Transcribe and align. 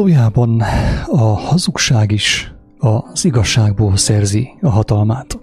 Valójában 0.00 0.60
a 1.06 1.22
hazugság 1.22 2.10
is 2.10 2.54
az 2.78 3.24
igazságból 3.24 3.96
szerzi 3.96 4.50
a 4.60 4.68
hatalmát. 4.68 5.38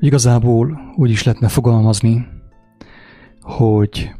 Igazából 0.00 0.78
úgy 0.96 1.10
is 1.10 1.22
lehetne 1.22 1.48
fogalmazni, 1.48 2.26
hogy 3.40 4.10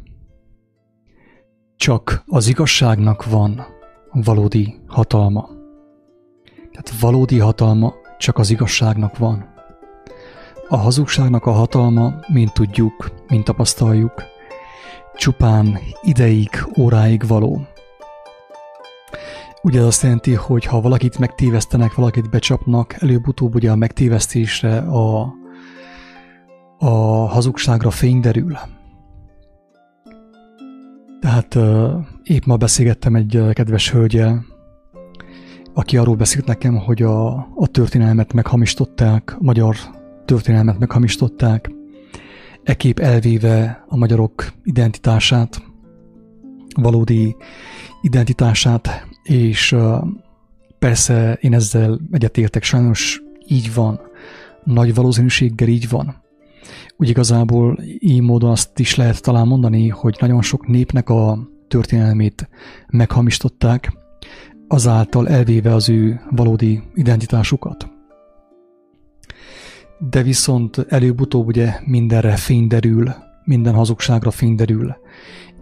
csak 1.76 2.22
az 2.26 2.48
igazságnak 2.48 3.24
van 3.24 3.62
valódi 4.12 4.74
hatalma. 4.86 5.48
Tehát 6.72 7.00
valódi 7.00 7.38
hatalma 7.38 7.92
csak 8.18 8.38
az 8.38 8.50
igazságnak 8.50 9.18
van. 9.18 9.44
A 10.68 10.76
hazugságnak 10.76 11.46
a 11.46 11.52
hatalma, 11.52 12.14
mint 12.32 12.52
tudjuk, 12.52 13.10
mint 13.28 13.44
tapasztaljuk, 13.44 14.22
csupán 15.16 15.78
ideig, 16.02 16.48
óráig 16.78 17.26
való. 17.26 17.66
Ugye 19.62 19.80
azt 19.80 20.02
jelenti, 20.02 20.34
hogy 20.34 20.64
ha 20.64 20.80
valakit 20.80 21.18
megtévesztenek, 21.18 21.94
valakit 21.94 22.30
becsapnak, 22.30 22.96
előbb-utóbb 22.98 23.54
ugye 23.54 23.70
a 23.70 23.76
megtévesztésre, 23.76 24.78
a, 24.78 25.34
a 26.78 26.90
hazugságra 27.28 27.90
fény 27.90 28.20
derül. 28.20 28.58
Tehát 31.20 31.58
épp 32.22 32.44
ma 32.44 32.56
beszélgettem 32.56 33.14
egy 33.14 33.42
kedves 33.52 33.90
hölgyel, 33.90 34.44
aki 35.74 35.96
arról 35.96 36.16
beszélt 36.16 36.46
nekem, 36.46 36.76
hogy 36.76 37.02
a, 37.02 37.34
a 37.34 37.66
történelmet 37.70 38.32
meghamisították, 38.32 39.36
a 39.38 39.44
magyar 39.44 39.76
történelmet 40.24 40.78
meghamisították, 40.78 41.70
ekép 42.62 42.98
elvéve 42.98 43.84
a 43.88 43.96
magyarok 43.96 44.52
identitását, 44.62 45.62
valódi 46.74 47.36
identitását, 48.02 49.06
és 49.22 49.76
persze 50.78 51.38
én 51.40 51.54
ezzel 51.54 52.00
egyetértek, 52.10 52.62
sajnos 52.62 53.22
így 53.46 53.74
van, 53.74 54.00
nagy 54.64 54.94
valószínűséggel 54.94 55.68
így 55.68 55.88
van. 55.88 56.22
Úgy 56.96 57.08
igazából 57.08 57.78
így 57.98 58.20
módon 58.20 58.50
azt 58.50 58.78
is 58.78 58.94
lehet 58.94 59.22
talán 59.22 59.46
mondani, 59.46 59.88
hogy 59.88 60.16
nagyon 60.20 60.42
sok 60.42 60.66
népnek 60.66 61.08
a 61.08 61.38
történelmét 61.68 62.48
meghamisították, 62.86 63.92
azáltal 64.68 65.28
elvéve 65.28 65.74
az 65.74 65.88
ő 65.88 66.20
valódi 66.30 66.82
identitásukat. 66.94 67.88
De 69.98 70.22
viszont 70.22 70.78
előbb-utóbb 70.88 71.46
ugye 71.46 71.74
mindenre 71.84 72.36
fény 72.36 72.66
derül, 72.66 73.14
minden 73.44 73.74
hazugságra 73.74 74.30
fény 74.30 74.54
derül, 74.54 74.96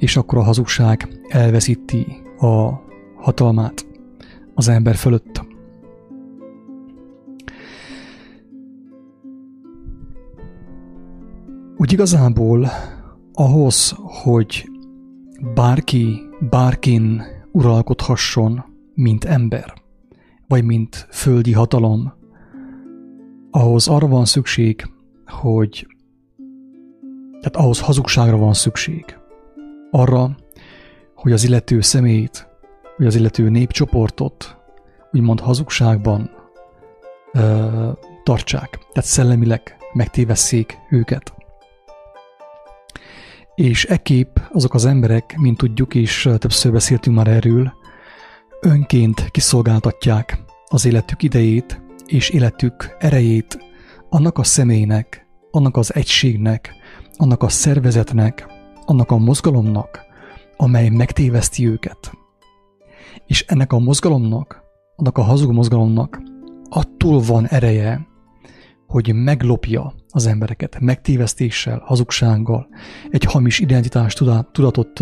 és 0.03 0.17
akkor 0.17 0.39
a 0.39 0.43
hazugság 0.43 1.09
elveszíti 1.29 2.07
a 2.39 2.71
hatalmát 3.17 3.87
az 4.55 4.69
ember 4.69 4.95
fölött. 4.95 5.45
Úgy 11.77 11.93
igazából 11.93 12.69
ahhoz, 13.33 13.95
hogy 13.97 14.71
bárki, 15.55 16.21
bárkin 16.51 17.23
uralkodhasson, 17.53 18.65
mint 18.95 19.25
ember, 19.25 19.75
vagy 20.49 20.65
mint 20.65 21.07
földi 21.11 21.53
hatalom, 21.53 22.13
ahhoz 23.51 23.89
arra 23.89 24.07
van 24.07 24.25
szükség, 24.25 24.87
hogy 25.27 25.87
tehát 27.41 27.57
ahhoz 27.57 27.81
hazugságra 27.81 28.37
van 28.37 28.55
szükség. 28.55 29.21
Arra, 29.95 30.37
hogy 31.15 31.33
az 31.33 31.45
illető 31.45 31.81
személyt, 31.81 32.49
vagy 32.97 33.07
az 33.07 33.15
illető 33.15 33.49
népcsoportot 33.49 34.57
úgymond 35.13 35.41
hazugságban 35.41 36.31
ö, 37.33 37.91
tartsák, 38.23 38.79
tehát 38.93 39.09
szellemileg 39.09 39.77
megtévesszék 39.93 40.79
őket. 40.91 41.35
És 43.55 43.85
ekép 43.85 44.41
azok 44.53 44.75
az 44.75 44.85
emberek, 44.85 45.37
mint 45.37 45.57
tudjuk, 45.57 45.95
és 45.95 46.29
többször 46.39 46.73
beszéltünk 46.73 47.17
már 47.17 47.29
erről, 47.29 47.73
önként 48.61 49.31
kiszolgáltatják 49.31 50.39
az 50.69 50.85
életük 50.85 51.23
idejét 51.23 51.81
és 52.07 52.31
életük 52.31 52.97
erejét 52.99 53.59
annak 54.09 54.39
a 54.39 54.45
személynek, 54.45 55.27
annak 55.51 55.77
az 55.77 55.95
egységnek, 55.95 56.75
annak 57.17 57.43
a 57.43 57.49
szervezetnek, 57.49 58.52
annak 58.85 59.11
a 59.11 59.17
mozgalomnak, 59.17 60.01
amely 60.57 60.89
megtéveszti 60.89 61.69
őket. 61.69 62.13
És 63.27 63.45
ennek 63.47 63.73
a 63.73 63.79
mozgalomnak, 63.79 64.63
annak 64.97 65.19
a 65.19 65.23
hazug 65.23 65.53
mozgalomnak 65.53 66.23
attól 66.69 67.21
van 67.21 67.47
ereje, 67.47 68.07
hogy 68.87 69.15
meglopja 69.15 69.95
az 70.09 70.27
embereket 70.27 70.81
megtévesztéssel, 70.81 71.83
hazugsággal, 71.85 72.69
egy 73.11 73.25
hamis 73.25 73.59
identitás 73.59 74.15
tudatot 74.53 75.01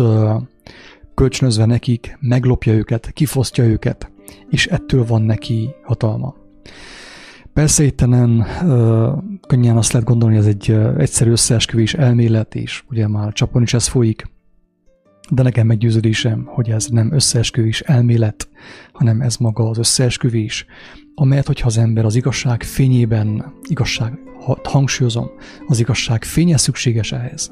kölcsönözve 1.15 1.65
nekik, 1.65 2.17
meglopja 2.19 2.73
őket, 2.73 3.11
kifosztja 3.11 3.63
őket, 3.63 4.11
és 4.49 4.67
ettől 4.67 5.05
van 5.05 5.21
neki 5.21 5.69
hatalma. 5.83 6.35
Persze 7.53 7.83
itt 7.83 8.05
nem 8.05 8.45
könnyen 9.47 9.77
azt 9.77 9.91
lehet 9.91 10.07
gondolni, 10.07 10.35
hogy 10.35 10.45
ez 10.45 10.53
egy 10.53 10.71
egyszerű 10.97 11.31
összeesküvés 11.31 11.93
elmélet, 11.93 12.55
és 12.55 12.83
ugye 12.89 13.07
már 13.07 13.33
csapon 13.33 13.61
is 13.61 13.73
ez 13.73 13.87
folyik, 13.87 14.29
de 15.29 15.43
nekem 15.43 15.67
meggyőződésem, 15.67 16.43
hogy 16.45 16.69
ez 16.69 16.85
nem 16.85 17.13
összeesküvés 17.13 17.81
elmélet, 17.81 18.49
hanem 18.93 19.21
ez 19.21 19.37
maga 19.37 19.69
az 19.69 19.77
összeesküvés, 19.77 20.65
amelyet, 21.15 21.47
hogyha 21.47 21.67
az 21.67 21.77
ember 21.77 22.05
az 22.05 22.15
igazság 22.15 22.63
fényében, 22.63 23.53
igazság, 23.67 24.19
hangsúlyozom, 24.63 25.29
az 25.67 25.79
igazság 25.79 26.23
fénye 26.23 26.57
szükséges 26.57 27.11
ehhez, 27.11 27.51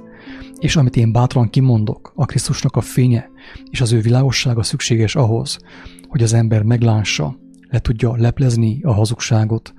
és 0.60 0.76
amit 0.76 0.96
én 0.96 1.12
bátran 1.12 1.50
kimondok, 1.50 2.12
a 2.16 2.26
Krisztusnak 2.26 2.76
a 2.76 2.82
fénye 2.82 3.30
és 3.70 3.82
az 3.82 3.92
ő 3.92 4.00
világossága 4.00 4.64
szükséges 4.64 5.16
ahhoz, 5.16 5.60
hogy 6.08 6.24
az 6.24 6.34
ember 6.34 6.64
meglássa, 6.64 7.38
le 7.70 7.80
tudja 7.80 8.16
leplezni 8.16 8.82
a 8.84 8.92
hazugságot, 8.92 9.74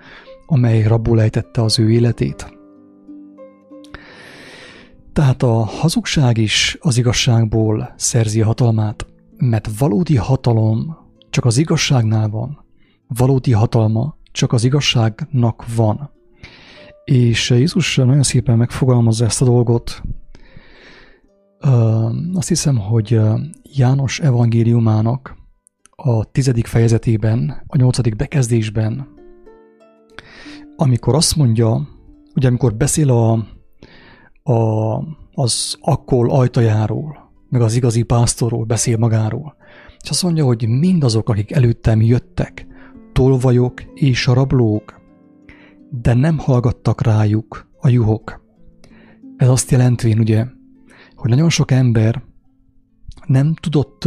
amely 0.47 0.83
rabból 0.83 1.21
ejtette 1.21 1.63
az 1.63 1.79
ő 1.79 1.91
életét. 1.91 2.59
Tehát 5.13 5.43
a 5.43 5.53
hazugság 5.53 6.39
is 6.39 6.77
az 6.81 6.99
igazságból 6.99 7.93
szerzi 7.97 8.41
a 8.41 8.47
hatalmát, 8.47 9.07
mert 9.37 9.79
valódi 9.79 10.17
hatalom 10.17 10.97
csak 11.31 11.45
az 11.45 11.59
igazságnál 11.59 12.29
van. 12.29 12.65
Valódi 13.07 13.53
hatalma 13.53 14.17
csak 14.33 14.53
az 14.53 14.65
igazságnak 14.65 15.75
van. 15.75 16.11
És 17.05 17.51
Jézus 17.51 17.97
nagyon 17.97 18.23
szépen 18.23 18.57
megfogalmazza 18.57 19.25
ezt 19.25 19.43
a 19.43 19.45
dolgot. 19.45 20.03
Azt 22.35 22.49
hiszem, 22.49 22.79
hogy 22.79 23.21
János 23.63 24.21
evangéliumának 24.21 25.37
a 26.03 26.25
tizedik 26.25 26.67
fejezetében, 26.67 27.63
a 27.67 27.77
nyolcadik 27.77 28.17
bekezdésben, 28.17 29.09
amikor 30.77 31.15
azt 31.15 31.37
mondja, 31.37 31.89
ugye 32.35 32.49
amikor 32.49 32.75
beszél 32.75 33.11
a, 33.11 33.33
a, 34.53 34.97
az 35.33 35.77
akkol 35.81 36.31
ajtajáról, 36.31 37.33
meg 37.49 37.61
az 37.61 37.75
igazi 37.75 38.03
pásztorról 38.03 38.65
beszél 38.65 38.97
magáról, 38.97 39.57
és 40.03 40.11
azt 40.11 40.23
mondja, 40.23 40.45
hogy 40.45 40.69
mindazok, 40.69 41.29
akik 41.29 41.53
előttem 41.53 42.03
jöttek, 42.03 42.67
tolvajok 43.13 43.83
és 43.83 44.27
a 44.27 44.35
rablók, 44.35 45.01
de 46.03 46.15
nem 46.15 46.39
hallgattak 46.39 47.03
rájuk 47.03 47.69
a 47.81 47.89
juhok. 47.89 48.45
Ez 49.37 49.49
azt 49.49 49.71
jelentvén, 49.71 50.19
ugye, 50.19 50.47
hogy 51.15 51.31
nagyon 51.31 51.51
sok 51.51 51.71
ember 51.71 52.23
nem 53.27 53.55
tudott 53.55 54.05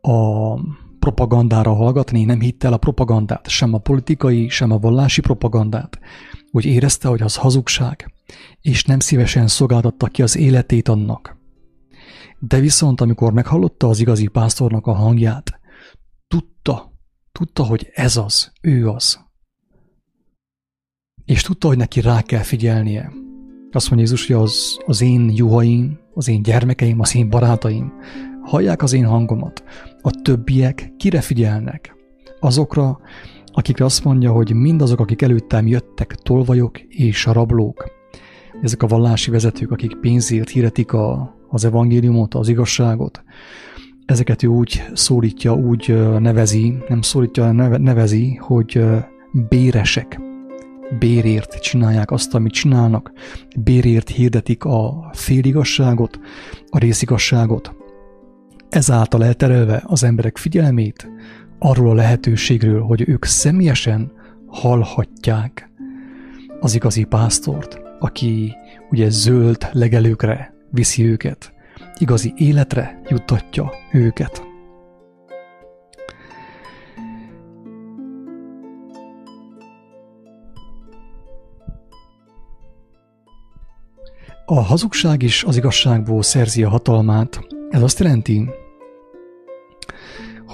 a 0.00 0.58
propagandára 1.04 1.74
hallgatni, 1.74 2.24
nem 2.24 2.40
hitte 2.40 2.66
el 2.66 2.72
a 2.72 2.76
propagandát, 2.76 3.48
sem 3.48 3.74
a 3.74 3.78
politikai, 3.78 4.48
sem 4.48 4.70
a 4.70 4.78
vallási 4.78 5.20
propagandát. 5.20 5.98
Úgy 6.50 6.64
érezte, 6.64 7.08
hogy 7.08 7.22
az 7.22 7.36
hazugság, 7.36 8.12
és 8.60 8.84
nem 8.84 8.98
szívesen 8.98 9.46
szolgáltatta 9.46 10.06
ki 10.06 10.22
az 10.22 10.36
életét 10.36 10.88
annak. 10.88 11.36
De 12.38 12.60
viszont, 12.60 13.00
amikor 13.00 13.32
meghallotta 13.32 13.88
az 13.88 14.00
igazi 14.00 14.26
pásztornak 14.26 14.86
a 14.86 14.92
hangját, 14.92 15.60
tudta, 16.28 16.92
tudta, 17.32 17.64
hogy 17.64 17.90
ez 17.94 18.16
az, 18.16 18.52
ő 18.60 18.88
az. 18.88 19.20
És 21.24 21.42
tudta, 21.42 21.68
hogy 21.68 21.76
neki 21.76 22.00
rá 22.00 22.22
kell 22.22 22.42
figyelnie. 22.42 23.12
Azt 23.72 23.90
mondja 23.90 24.08
Jézus, 24.08 24.26
hogy 24.26 24.36
az, 24.36 24.78
az 24.86 25.00
én 25.00 25.30
juhaim, 25.34 25.98
az 26.14 26.28
én 26.28 26.42
gyermekeim, 26.42 27.00
az 27.00 27.14
én 27.14 27.28
barátaim 27.28 27.92
hallják 28.44 28.82
az 28.82 28.92
én 28.92 29.04
hangomat. 29.04 29.64
A 30.02 30.10
többiek 30.10 30.92
kire 30.96 31.20
figyelnek? 31.20 31.96
Azokra, 32.40 33.00
akikre 33.46 33.84
azt 33.84 34.04
mondja, 34.04 34.32
hogy 34.32 34.54
mindazok, 34.54 35.00
akik 35.00 35.22
előttem 35.22 35.66
jöttek, 35.66 36.14
tolvajok 36.14 36.80
és 36.80 37.24
rablók. 37.24 37.90
Ezek 38.62 38.82
a 38.82 38.86
vallási 38.86 39.30
vezetők, 39.30 39.70
akik 39.70 40.00
pénzért 40.00 40.48
hirdetik 40.48 40.92
a, 40.92 41.34
az 41.48 41.64
evangéliumot, 41.64 42.34
az 42.34 42.48
igazságot, 42.48 43.24
ezeket 44.06 44.42
ő 44.42 44.46
úgy 44.46 44.82
szólítja, 44.92 45.54
úgy 45.54 45.94
nevezi, 46.18 46.76
nem 46.88 47.02
szólítja, 47.02 47.52
nevezi, 47.78 48.34
hogy 48.34 48.84
béresek. 49.48 50.20
Bérért 50.98 51.60
csinálják 51.60 52.10
azt, 52.10 52.34
amit 52.34 52.52
csinálnak, 52.52 53.12
bérért 53.58 54.08
hirdetik 54.08 54.64
a 54.64 55.10
féligasságot, 55.12 56.18
a 56.70 56.78
részigasságot. 56.78 57.83
Ezáltal 58.74 59.24
elterelve 59.24 59.82
az 59.86 60.02
emberek 60.02 60.36
figyelmét 60.36 61.08
arról 61.58 61.90
a 61.90 61.94
lehetőségről, 61.94 62.82
hogy 62.82 63.08
ők 63.08 63.24
személyesen 63.24 64.12
hallhatják 64.46 65.70
az 66.60 66.74
igazi 66.74 67.04
pásztort, 67.04 67.80
aki 67.98 68.56
ugye 68.90 69.10
zöld 69.10 69.68
legelőkre 69.72 70.54
viszi 70.70 71.04
őket, 71.04 71.52
igazi 71.98 72.32
életre 72.36 73.00
juttatja 73.08 73.72
őket. 73.92 74.42
A 84.44 84.60
hazugság 84.60 85.22
is 85.22 85.44
az 85.44 85.56
igazságból 85.56 86.22
szerzi 86.22 86.62
a 86.62 86.68
hatalmát. 86.68 87.40
Ez 87.70 87.82
azt 87.82 87.98
jelenti, 87.98 88.48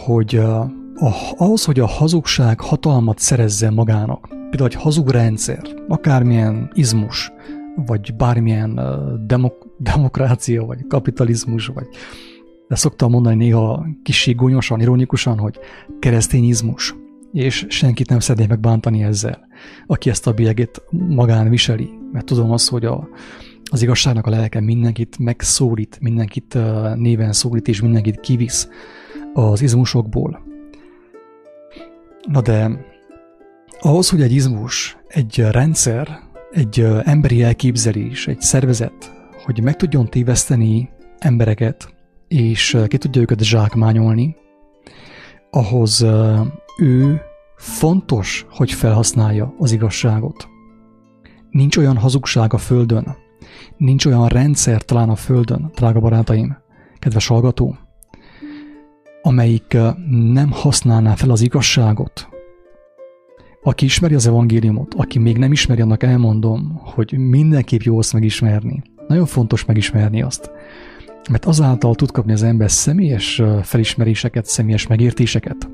hogy 0.05 0.37
a, 0.37 0.73
ahhoz, 1.37 1.65
hogy 1.65 1.81
a 1.81 1.87
hazugság 1.87 2.61
hatalmat 2.61 3.19
szerezze 3.19 3.71
magának, 3.71 4.29
például 4.29 4.69
egy 4.71 4.75
hazug 4.75 5.11
rendszer, 5.11 5.63
akármilyen 5.89 6.71
izmus, 6.75 7.33
vagy 7.87 8.15
bármilyen 8.17 8.81
demok- 9.27 9.67
demokrácia, 9.79 10.65
vagy 10.65 10.87
kapitalizmus, 10.89 11.67
vagy 11.67 11.87
de 12.69 12.77
szoktam 12.77 13.11
mondani 13.11 13.37
néha 13.37 13.87
kicsi 14.03 14.33
gonyosan, 14.33 14.81
ironikusan, 14.81 15.39
hogy 15.39 15.59
keresztényizmus, 15.99 16.95
és 17.33 17.67
senkit 17.69 18.09
nem 18.09 18.21
szeretnék 18.21 18.49
megbántani 18.49 19.03
ezzel, 19.03 19.47
aki 19.87 20.11
ezt 20.11 20.27
a 20.27 20.33
bélyegét 20.33 20.83
magán 20.91 21.49
viseli, 21.49 21.91
mert 22.13 22.25
tudom 22.25 22.51
azt, 22.51 22.69
hogy 22.69 22.85
a, 22.85 23.09
az 23.71 23.83
igazságnak 23.83 24.27
a 24.27 24.31
lelke 24.31 24.61
mindenkit 24.61 25.19
megszólít, 25.19 25.99
mindenkit 26.01 26.59
néven 26.95 27.33
szólít, 27.33 27.69
és 27.69 27.81
mindenkit 27.81 28.21
kivisz 28.21 28.69
az 29.33 29.63
izmusokból. 29.63 30.43
Na 32.29 32.41
de 32.41 32.71
ahhoz, 33.81 34.11
hogy 34.11 34.23
egy 34.23 34.33
izmus, 34.33 34.97
egy 35.09 35.39
rendszer, 35.51 36.19
egy 36.51 36.81
emberi 37.03 37.43
elképzelés, 37.43 38.27
egy 38.27 38.41
szervezet, 38.41 39.13
hogy 39.45 39.63
meg 39.63 39.77
tudjon 39.77 40.07
téveszteni 40.07 40.91
embereket, 41.19 41.95
és 42.29 42.79
ki 42.87 42.99
tudja 42.99 43.21
őket 43.21 43.43
zsákmányolni, 43.43 44.37
ahhoz 45.51 46.07
ő 46.79 47.21
fontos, 47.57 48.47
hogy 48.51 48.73
felhasználja 48.73 49.55
az 49.59 49.73
igazságot. 49.73 50.49
Nincs 51.51 51.77
olyan 51.77 51.97
hazugság 51.97 52.53
a 52.53 52.59
Földön, 52.59 53.17
nincs 53.77 54.07
olyan 54.07 54.29
rendszer 54.29 54.83
talán 54.83 55.09
a 55.09 55.15
Földön, 55.15 55.71
drága 55.75 56.01
barátaim, 56.01 56.57
kedves 56.99 57.27
hallgató, 57.27 57.77
amelyik 59.23 59.77
nem 60.33 60.51
használná 60.51 61.15
fel 61.15 61.31
az 61.31 61.41
igazságot. 61.41 62.29
Aki 63.63 63.85
ismeri 63.85 64.15
az 64.15 64.27
evangéliumot, 64.27 64.95
aki 64.95 65.19
még 65.19 65.39
nem 65.39 65.53
ismeri, 65.53 65.81
annak 65.81 66.03
elmondom, 66.03 66.81
hogy 66.85 67.19
mindenképp 67.19 67.81
jó 67.81 67.99
azt 67.99 68.13
megismerni. 68.13 68.83
Nagyon 69.09 69.27
fontos 69.27 69.65
megismerni 69.65 70.23
azt. 70.23 70.51
Mert 71.31 71.45
azáltal 71.45 71.95
tud 71.95 72.11
kapni 72.11 72.33
az 72.33 72.43
ember 72.43 72.71
személyes 72.71 73.43
felismeréseket, 73.63 74.47
személyes 74.47 74.87
megértéseket. 74.87 75.69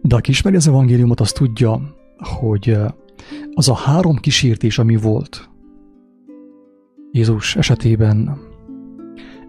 De 0.00 0.16
aki 0.16 0.30
ismeri 0.30 0.56
az 0.56 0.68
evangéliumot, 0.68 1.20
az 1.20 1.32
tudja, 1.32 1.80
hogy 2.38 2.76
az 3.54 3.68
a 3.68 3.74
három 3.74 4.16
kísértés, 4.16 4.78
ami 4.78 4.96
volt 4.96 5.48
Jézus 7.12 7.56
esetében, 7.56 8.38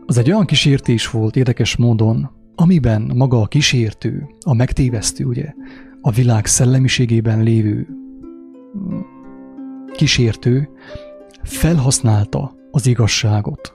az 0.05 0.17
egy 0.17 0.31
olyan 0.31 0.45
kísértés 0.45 1.09
volt 1.09 1.35
érdekes 1.35 1.75
módon, 1.75 2.29
amiben 2.55 3.11
maga 3.15 3.41
a 3.41 3.45
kísértő, 3.45 4.27
a 4.39 4.53
megtévesztő, 4.53 5.25
ugye, 5.25 5.53
a 6.01 6.11
világ 6.11 6.45
szellemiségében 6.45 7.43
lévő 7.43 7.87
kísértő 9.95 10.69
felhasználta 11.43 12.55
az 12.71 12.87
igazságot. 12.87 13.73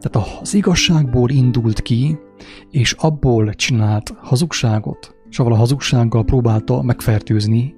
Tehát 0.00 0.28
az 0.40 0.54
igazságból 0.54 1.30
indult 1.30 1.82
ki, 1.82 2.18
és 2.70 2.92
abból 2.92 3.54
csinált 3.54 4.14
hazugságot, 4.22 5.14
és 5.30 5.38
avval 5.38 5.52
a 5.52 5.56
hazugsággal 5.56 6.24
próbálta 6.24 6.82
megfertőzni 6.82 7.74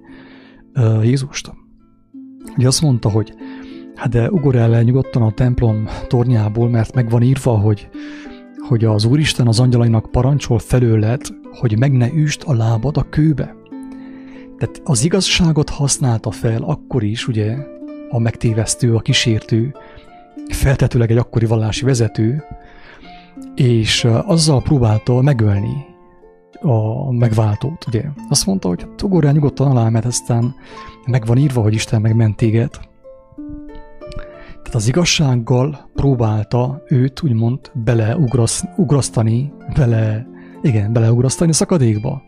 Jézust. 1.03 1.53
Ugye 2.57 2.67
azt 2.67 2.83
mondta, 2.83 3.11
hogy 3.11 3.35
hát 3.97 4.09
de 4.09 4.31
ugor 4.31 4.55
el 4.55 4.83
nyugodtan 4.83 5.23
a 5.23 5.31
templom 5.31 5.89
tornyából, 6.07 6.69
mert 6.69 6.95
meg 6.95 7.11
van 7.11 7.23
írva, 7.23 7.59
hogy, 7.59 7.89
hogy 8.69 8.85
az 8.85 9.05
Úristen 9.05 9.47
az 9.47 9.61
angyalainak 9.61 10.11
parancsol 10.11 10.59
felőled, 10.59 11.21
hogy 11.61 11.79
meg 11.79 11.93
ne 11.93 12.13
üst 12.13 12.43
a 12.43 12.55
lábad 12.55 12.97
a 12.97 13.09
kőbe. 13.11 13.55
Tehát 14.59 14.81
az 14.85 15.05
igazságot 15.05 15.71
használta 15.71 16.31
fel 16.31 16.63
akkor 16.63 17.03
is, 17.03 17.29
ugye, 17.29 17.57
a 18.11 18.19
megtévesztő, 18.19 18.95
a 18.95 19.01
kísértő, 19.01 19.75
feltetőleg 20.49 21.11
egy 21.11 21.17
akkori 21.17 21.47
vallási 21.47 21.85
vezető, 21.85 22.45
és 23.55 24.05
azzal 24.05 24.63
próbálta 24.63 25.21
megölni 25.21 25.85
a 26.61 27.13
megváltót, 27.13 27.87
ugye. 27.87 28.03
Azt 28.29 28.47
mondta, 28.47 28.69
hogy 28.69 28.81
hát 28.83 29.03
ugorjál 29.03 29.33
nyugodtan 29.33 29.71
alá, 29.71 29.89
mert 29.89 30.05
aztán 30.05 30.55
meg 31.07 31.27
van 31.27 31.39
írva, 31.39 31.61
hogy 31.63 31.75
Isten 31.75 32.01
megment 32.01 32.37
téged. 32.37 32.71
Tehát 34.67 34.81
az 34.81 34.89
igazsággal 34.89 35.91
próbálta 35.95 36.83
őt 36.89 37.23
úgymond 37.23 37.59
beleugrasztani, 37.75 39.53
bele, 39.75 40.27
igen, 40.63 40.93
beleugrasztani 40.93 41.51
a 41.51 41.55
szakadékba, 41.55 42.23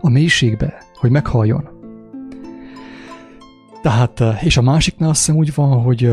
a 0.00 0.08
mélységbe, 0.08 0.74
hogy 0.94 1.10
meghalljon. 1.10 1.68
Tehát, 3.82 4.22
és 4.42 4.56
a 4.56 4.62
másiknál 4.62 5.08
azt 5.08 5.18
hiszem 5.18 5.36
úgy 5.36 5.54
van, 5.54 5.82
hogy 5.82 6.10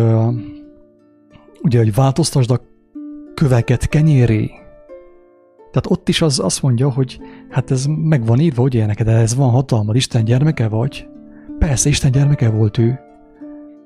ugye, 1.62 1.78
hogy 1.78 1.94
változtasd 1.94 2.52
a 2.52 2.62
köveket 3.34 3.88
kenyéré. 3.88 4.52
Tehát 5.72 5.90
ott 5.90 6.10
is 6.10 6.22
az 6.22 6.40
azt 6.40 6.62
mondja, 6.62 6.90
hogy 6.92 7.20
hát 7.50 7.72
ez 7.72 7.86
meg 7.86 8.26
van 8.26 8.40
írva, 8.40 8.62
hogy 8.62 8.86
neked 8.86 9.08
ez 9.08 9.36
van 9.36 9.50
hatalmad, 9.50 9.96
Isten 9.96 10.24
gyermeke 10.24 10.68
vagy. 10.68 11.08
Persze, 11.60 11.90
Isten 11.90 12.12
gyermeke 12.12 12.50
volt 12.50 12.78
ő, 12.78 13.00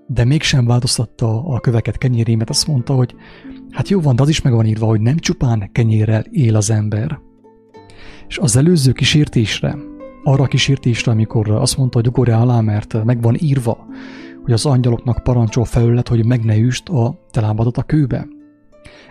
de 0.08 0.26
mégsem 0.26 0.66
változtatta 0.66 1.44
a 1.44 1.60
köveket 1.60 1.98
kenyéré, 1.98 2.36
mert 2.36 2.50
azt 2.50 2.68
mondta, 2.68 2.94
hogy 2.94 3.16
hát 3.72 3.90
jó 3.90 4.02
van, 4.02 4.16
de 4.16 4.22
az 4.22 4.30
is 4.30 4.42
meg 4.42 4.54
van 4.54 4.66
írva, 4.66 4.86
hogy 4.86 5.02
nem 5.02 5.18
csupán 5.18 5.70
kenyérrel 5.72 6.24
él 6.32 6.56
az 6.56 6.70
ember. 6.70 7.20
És 8.28 8.38
az 8.38 8.56
előző 8.56 8.92
kísértésre, 8.92 9.78
arra 10.24 10.44
a 10.44 10.48
kísértésre, 10.48 11.12
amikor 11.12 11.50
azt 11.50 11.78
mondta, 11.78 11.98
hogy 11.98 12.08
ugorja 12.08 12.40
alá, 12.40 12.62
mert 12.62 13.04
meg 13.04 13.22
van 13.22 13.36
írva, 13.40 13.88
hogy 14.44 14.54
az 14.54 14.66
angyaloknak 14.66 15.24
parancsol 15.24 15.66
felület, 15.66 16.08
hogy 16.08 16.26
meg 16.26 16.44
ne 16.44 16.58
üst 16.58 16.90
a 16.90 17.20
te 17.32 17.42
lábadat 17.42 17.78
a 17.78 17.84
kőbe. 17.84 18.28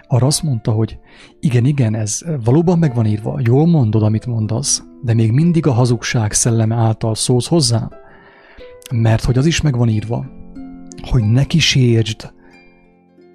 Arra 0.08 0.26
azt 0.26 0.42
mondta, 0.42 0.70
hogy 0.70 0.98
igen, 1.40 1.64
igen, 1.64 1.94
ez 1.94 2.20
valóban 2.44 2.78
meg 2.78 2.94
van 2.94 3.06
írva, 3.06 3.40
jól 3.42 3.66
mondod, 3.66 4.02
amit 4.02 4.26
mondasz, 4.26 4.82
de 5.02 5.14
még 5.14 5.32
mindig 5.32 5.66
a 5.66 5.72
hazugság 5.72 6.32
szelleme 6.32 6.74
által 6.74 7.14
szólsz 7.14 7.46
hozzá, 7.48 7.88
mert 8.94 9.24
hogy 9.24 9.38
az 9.38 9.46
is 9.46 9.60
meg 9.60 9.76
van 9.76 9.88
írva, 9.88 10.26
hogy 11.06 11.24
ne 11.24 11.44
kísértsd 11.44 12.32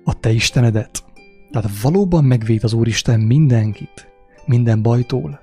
a 0.03 0.19
te 0.19 0.31
Istenedet. 0.31 1.03
Tehát 1.51 1.81
valóban 1.81 2.23
megvéd 2.23 2.63
az 2.63 2.73
Úristen 2.73 3.19
mindenkit, 3.19 4.11
minden 4.45 4.81
bajtól, 4.81 5.39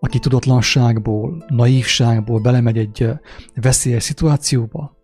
aki 0.00 0.18
tudatlanságból, 0.18 1.44
naívságból 1.48 2.40
belemegy 2.40 2.78
egy 2.78 3.08
veszélyes 3.54 4.02
szituációba, 4.02 4.96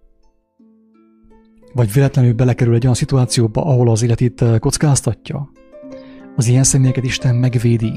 vagy 1.72 1.92
véletlenül 1.92 2.32
belekerül 2.32 2.74
egy 2.74 2.82
olyan 2.82 2.94
szituációba, 2.94 3.64
ahol 3.64 3.90
az 3.90 4.02
életét 4.02 4.44
kockáztatja, 4.58 5.50
az 6.36 6.46
ilyen 6.46 6.64
személyeket 6.64 7.04
Isten 7.04 7.34
megvédi, 7.34 7.92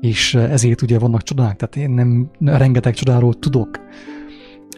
és 0.00 0.34
ezért 0.34 0.82
ugye 0.82 0.98
vannak 0.98 1.22
csodák, 1.22 1.56
tehát 1.56 1.76
én 1.76 1.90
nem 1.90 2.30
rengeteg 2.40 2.94
csodáról 2.94 3.34
tudok, 3.34 3.80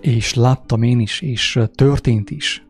és 0.07 0.35
láttam 0.35 0.83
én 0.83 1.01
is, 1.01 1.21
és 1.21 1.61
történt 1.75 2.31
is 2.31 2.67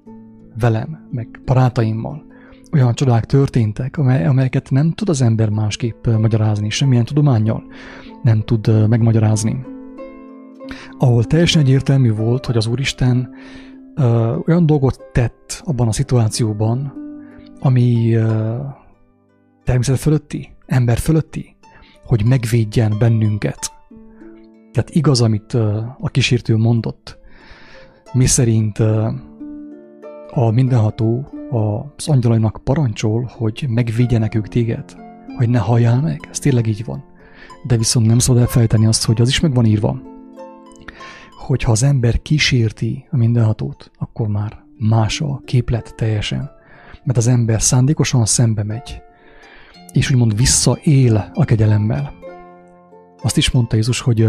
velem, 0.59 1.09
meg 1.11 1.40
barátaimmal. 1.45 2.25
Olyan 2.73 2.95
csodák 2.95 3.25
történtek, 3.25 3.99
amely, 3.99 4.26
amelyeket 4.26 4.71
nem 4.71 4.93
tud 4.93 5.09
az 5.09 5.23
ember 5.23 5.49
másképp 5.49 6.07
magyarázni, 6.07 6.71
semmilyen 6.71 7.05
tudományjal 7.05 7.64
nem 8.23 8.43
tud 8.43 8.88
megmagyarázni. 8.88 9.64
Ahol 10.99 11.25
teljesen 11.25 11.62
egyértelmű 11.62 12.12
volt, 12.12 12.47
hogy 12.47 12.57
az 12.57 12.66
Úristen 12.66 13.31
ö, 13.95 14.37
olyan 14.47 14.66
dolgot 14.66 15.00
tett 15.12 15.62
abban 15.64 15.88
a 15.88 15.93
szituációban, 15.93 16.93
ami 17.61 18.14
ö, 18.14 18.57
természet 19.64 19.99
fölötti, 19.99 20.57
ember 20.66 20.99
fölötti, 20.99 21.57
hogy 22.05 22.25
megvédjen 22.25 22.97
bennünket. 22.99 23.73
Tehát 24.73 24.90
igaz, 24.90 25.21
amit 25.21 25.55
a 25.99 26.09
kísértő 26.11 26.57
mondott, 26.57 27.25
mi 28.12 28.26
szerint 28.26 28.78
a 30.30 30.50
mindenható 30.50 31.28
az 31.50 32.08
angyalainak 32.08 32.60
parancsol, 32.64 33.30
hogy 33.36 33.66
megvédjenek 33.68 34.34
ők 34.34 34.48
téged, 34.48 34.96
hogy 35.36 35.48
ne 35.48 35.58
halljál 35.58 36.00
meg. 36.00 36.28
Ez 36.30 36.38
tényleg 36.38 36.66
így 36.66 36.84
van. 36.84 37.04
De 37.66 37.76
viszont 37.76 38.06
nem 38.06 38.18
szabad 38.18 38.40
elfelejteni 38.40 38.86
azt, 38.86 39.04
hogy 39.04 39.20
az 39.20 39.28
is 39.28 39.40
meg 39.40 39.54
van 39.54 39.64
írva, 39.64 40.00
hogy 41.46 41.62
ha 41.62 41.70
az 41.70 41.82
ember 41.82 42.22
kísérti 42.22 43.06
a 43.10 43.16
mindenhatót, 43.16 43.90
akkor 43.98 44.28
már 44.28 44.64
más 44.78 45.20
a 45.20 45.40
képlet 45.44 45.94
teljesen. 45.96 46.50
Mert 47.04 47.18
az 47.18 47.26
ember 47.26 47.62
szándékosan 47.62 48.25
szembe 48.25 48.62
megy, 48.64 49.02
és 49.92 50.10
úgymond 50.10 50.36
visszaél 50.36 51.30
a 51.34 51.44
kegyelemmel. 51.44 52.12
Azt 53.22 53.36
is 53.36 53.50
mondta 53.50 53.76
Jézus, 53.76 54.00
hogy, 54.00 54.28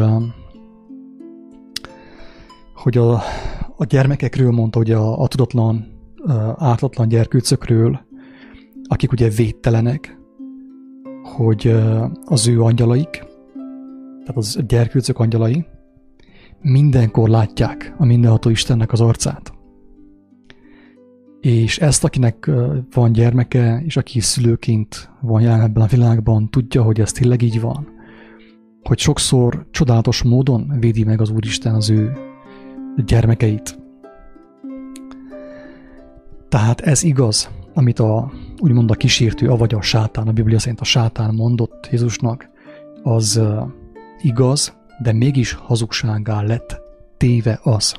hogy 2.74 2.98
a, 2.98 3.22
a 3.78 3.86
gyermekekről 3.86 4.52
mondta, 4.52 4.78
hogy 4.78 4.92
a, 4.92 5.22
a 5.22 5.28
tudatlan, 5.28 5.86
ártatlan 6.56 7.08
gyerkőcökről, 7.08 8.00
akik 8.84 9.12
ugye 9.12 9.30
védtelenek, 9.30 10.18
hogy 11.24 11.76
az 12.26 12.48
ő 12.48 12.62
angyalaik, 12.62 13.10
tehát 14.20 14.38
az 14.38 14.60
gyerkőcök 14.68 15.20
angyalai, 15.20 15.66
mindenkor 16.62 17.30
látják 17.30 17.96
a 17.98 18.06
mindenható 18.06 18.50
Istennek 18.50 18.92
az 18.92 19.02
arcát. 19.02 19.52
És 21.42 21.80
ezt, 21.80 22.04
akinek 22.04 22.52
van 22.94 23.12
gyermeke, 23.12 23.82
és 23.86 23.98
aki 23.98 24.20
szülőként 24.20 25.10
van 25.22 25.42
jelen 25.42 25.62
ebben 25.62 25.84
a 25.84 25.88
világban, 25.88 26.50
tudja, 26.50 26.84
hogy 26.84 27.00
ez 27.00 27.12
tényleg 27.12 27.42
így 27.42 27.62
van. 27.62 27.88
Hogy 28.84 29.00
sokszor 29.00 29.68
csodálatos 29.72 30.24
módon 30.24 30.74
védi 30.80 31.04
meg 31.04 31.22
az 31.22 31.30
Úristen 31.30 31.74
az 31.76 31.90
ő 31.90 32.27
gyermekeit. 33.06 33.80
Tehát 36.50 36.82
ez 36.82 37.04
igaz, 37.04 37.50
amit 37.74 38.00
a, 38.00 38.32
úgymond 38.60 38.92
a 38.92 38.96
kísértő, 38.96 39.50
avagy 39.50 39.74
a 39.74 39.82
sátán, 39.82 40.28
a 40.28 40.32
Biblia 40.32 40.60
szerint 40.60 40.80
a 40.82 40.84
sátán 40.84 41.34
mondott 41.34 41.88
Jézusnak, 41.92 42.50
az 43.04 43.42
igaz, 44.22 44.78
de 45.02 45.14
mégis 45.14 45.54
hazugságá 45.54 46.42
lett 46.42 46.82
téve 47.18 47.60
az. 47.64 47.96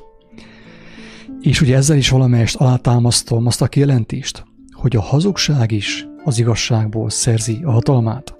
És 1.41 1.61
ugye 1.61 1.75
ezzel 1.75 1.97
is 1.97 2.09
valamelyest 2.09 2.55
alátámasztom 2.55 3.45
azt 3.45 3.61
a 3.61 3.67
kijelentést, 3.67 4.43
hogy 4.71 4.95
a 4.95 5.01
hazugság 5.01 5.71
is 5.71 6.07
az 6.23 6.39
igazságból 6.39 7.09
szerzi 7.09 7.59
a 7.63 7.71
hatalmát. 7.71 8.38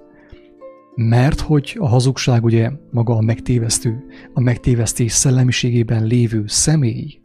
Mert 1.02 1.40
hogy 1.40 1.78
a 1.80 1.88
hazugság 1.88 2.44
ugye 2.44 2.72
maga 2.92 3.16
a 3.16 3.22
megtévesztő, 3.22 4.06
a 4.34 4.40
megtévesztés 4.40 5.12
szellemiségében 5.12 6.04
lévő 6.04 6.44
személy. 6.48 7.20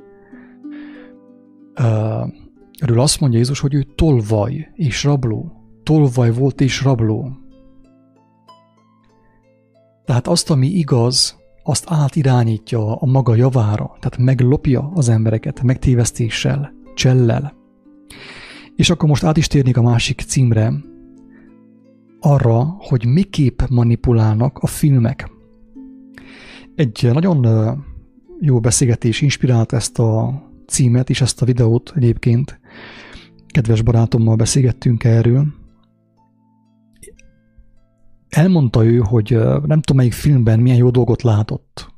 Erről 2.78 3.00
azt 3.00 3.20
mondja 3.20 3.38
Jézus, 3.38 3.60
hogy 3.60 3.74
ő 3.74 3.82
tolvaj 3.94 4.70
és 4.74 5.04
rabló. 5.04 5.52
Tolvaj 5.82 6.32
volt 6.32 6.60
és 6.60 6.82
rabló. 6.82 7.30
Tehát 10.04 10.26
azt, 10.26 10.50
ami 10.50 10.66
igaz, 10.66 11.38
azt 11.62 11.84
átirányítja 11.88 12.96
a 12.96 13.06
maga 13.06 13.34
javára, 13.34 13.96
tehát 14.00 14.18
meglopja 14.18 14.90
az 14.94 15.08
embereket 15.08 15.62
megtévesztéssel, 15.62 16.72
csellel. 16.94 17.54
És 18.76 18.90
akkor 18.90 19.08
most 19.08 19.24
át 19.24 19.36
is 19.36 19.46
térnék 19.46 19.76
a 19.76 19.82
másik 19.82 20.20
címre, 20.20 20.72
arra, 22.24 22.76
hogy 22.78 23.06
miképp 23.06 23.62
manipulálnak 23.70 24.58
a 24.58 24.66
filmek. 24.66 25.30
Egy 26.74 27.10
nagyon 27.12 27.46
jó 28.40 28.60
beszélgetés 28.60 29.20
inspirált 29.20 29.72
ezt 29.72 29.98
a 29.98 30.42
címet 30.66 31.10
és 31.10 31.20
ezt 31.20 31.42
a 31.42 31.46
videót 31.46 31.92
egyébként. 31.96 32.60
Kedves 33.46 33.82
barátommal 33.82 34.36
beszélgettünk 34.36 35.04
erről, 35.04 35.46
elmondta 38.28 38.84
ő, 38.84 38.98
hogy 38.98 39.30
nem 39.66 39.80
tudom 39.80 39.96
melyik 39.96 40.12
filmben 40.12 40.60
milyen 40.60 40.78
jó 40.78 40.90
dolgot 40.90 41.22
látott. 41.22 41.92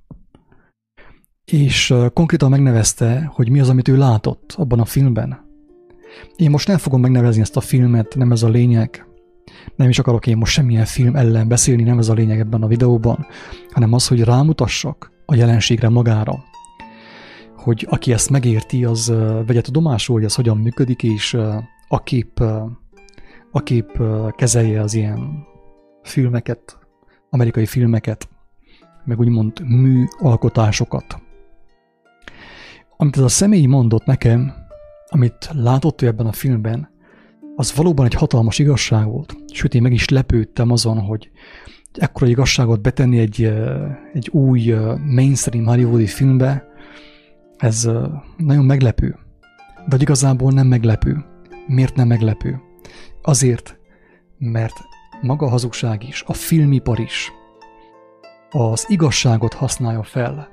És 1.45 1.95
konkrétan 2.13 2.51
megnevezte, 2.51 3.31
hogy 3.35 3.51
mi 3.51 3.61
az, 3.61 3.69
amit 3.69 3.89
ő 3.89 3.97
látott 3.97 4.55
abban 4.57 4.81
a 4.81 4.85
filmben. 4.85 5.45
Én 6.37 6.51
most 6.51 6.69
nem 6.69 6.79
fogom 6.79 7.01
megnevezni 7.01 7.41
ezt 7.41 7.57
a 7.57 7.61
filmet, 7.61 8.15
nem 8.15 8.33
ez 8.33 8.43
a 8.43 8.49
lényeg. 8.49 9.06
Nem 9.77 9.89
is 9.89 9.99
akarok 9.99 10.27
én 10.27 10.37
most 10.37 10.53
semmilyen 10.53 10.85
film 10.85 11.17
ellen 11.17 11.49
beszélni, 11.49 11.83
nem 11.83 11.99
ez 11.99 12.09
a 12.09 12.15
lényeg 12.15 12.39
ebben 12.39 12.63
a 12.63 12.67
videóban, 12.67 13.27
hanem 13.71 13.93
az, 13.93 14.09
hogy 14.09 14.21
rámutassak 14.21 15.13
a 15.27 15.35
jelenségre 15.35 15.89
magára. 15.89 16.45
Hogy 17.57 17.87
aki 17.91 18.13
ezt 18.13 18.31
megérti, 18.31 18.85
az 18.85 19.13
vegye 19.47 19.61
tudomásul, 19.61 20.15
hogy 20.15 20.25
ez 20.25 20.35
hogyan 20.35 20.57
működik, 20.57 21.03
és 21.03 21.37
akép, 21.89 22.43
akép 23.53 24.03
kezelje 24.37 24.81
az 24.81 24.95
ilyen 24.95 25.45
filmeket, 26.03 26.79
amerikai 27.31 27.67
filmeket, 27.67 28.29
meg 29.05 29.19
úgymond 29.19 29.61
műalkotásokat. 29.61 31.23
Amit 32.97 33.17
ez 33.17 33.23
a 33.23 33.29
személy 33.29 33.67
mondott 33.67 34.05
nekem, 34.05 34.53
amit 35.09 35.51
látott 35.53 36.03
ő 36.03 36.07
ebben 36.07 36.27
a 36.27 36.33
filmben, 36.33 36.89
az 37.57 37.75
valóban 37.75 38.07
egy 38.07 38.15
hatalmas 38.15 38.59
igazság 38.59 39.07
volt. 39.07 39.37
Sőt, 39.53 39.75
én 39.75 39.83
meg 39.83 39.93
is 39.93 40.09
lepődtem 40.09 40.71
azon, 40.71 40.99
hogy 40.99 41.31
ekkora 41.93 42.27
igazságot 42.27 42.81
betenni 42.81 43.19
egy, 43.19 43.53
egy 44.13 44.29
új 44.29 44.75
mainstream 45.05 45.65
hollywoodi 45.65 46.07
filmbe, 46.07 46.69
ez 47.57 47.89
nagyon 48.37 48.65
meglepő. 48.65 49.19
De 49.89 49.97
igazából 49.99 50.53
nem 50.53 50.67
meglepő. 50.67 51.25
Miért 51.67 51.95
nem 51.95 52.07
meglepő? 52.07 52.61
Azért, 53.23 53.79
mert 54.39 54.75
maga 55.23 55.47
a 55.47 55.51
hazugság 55.51 56.09
is, 56.09 56.23
a 56.27 56.33
filmipar 56.33 56.99
is 56.99 57.33
az 58.51 58.85
igazságot 58.89 59.55
használja 59.55 60.03
fel, 60.03 60.49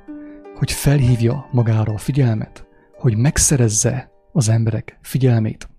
hogy 0.58 0.72
felhívja 0.72 1.50
magára 1.52 1.94
a 1.94 1.98
figyelmet, 1.98 2.68
hogy 2.98 3.18
megszerezze 3.18 4.12
az 4.32 4.50
emberek 4.50 4.98
figyelmét. 5.02 5.73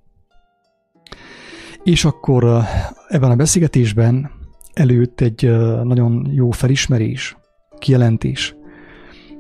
És 1.85 2.05
akkor 2.05 2.63
ebben 3.09 3.31
a 3.31 3.37
beszélgetésben 3.37 4.31
előtt 4.73 5.21
egy 5.21 5.51
nagyon 5.83 6.29
jó 6.33 6.51
felismerés, 6.51 7.37
kijelentés, 7.79 8.57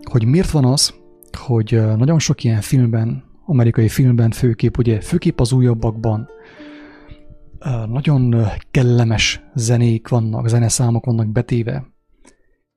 hogy 0.02 0.24
miért 0.24 0.50
van 0.50 0.64
az, 0.64 0.94
hogy 1.38 1.80
nagyon 1.96 2.18
sok 2.18 2.44
ilyen 2.44 2.60
filmben, 2.60 3.24
amerikai 3.46 3.88
filmben 3.88 4.30
főképp, 4.30 4.76
ugye 4.76 5.00
főképp 5.00 5.40
az 5.40 5.52
újabbakban, 5.52 6.28
nagyon 7.86 8.46
kellemes 8.70 9.42
zenék 9.54 10.08
vannak, 10.08 10.48
zeneszámok 10.48 11.04
vannak 11.04 11.28
betéve. 11.28 11.86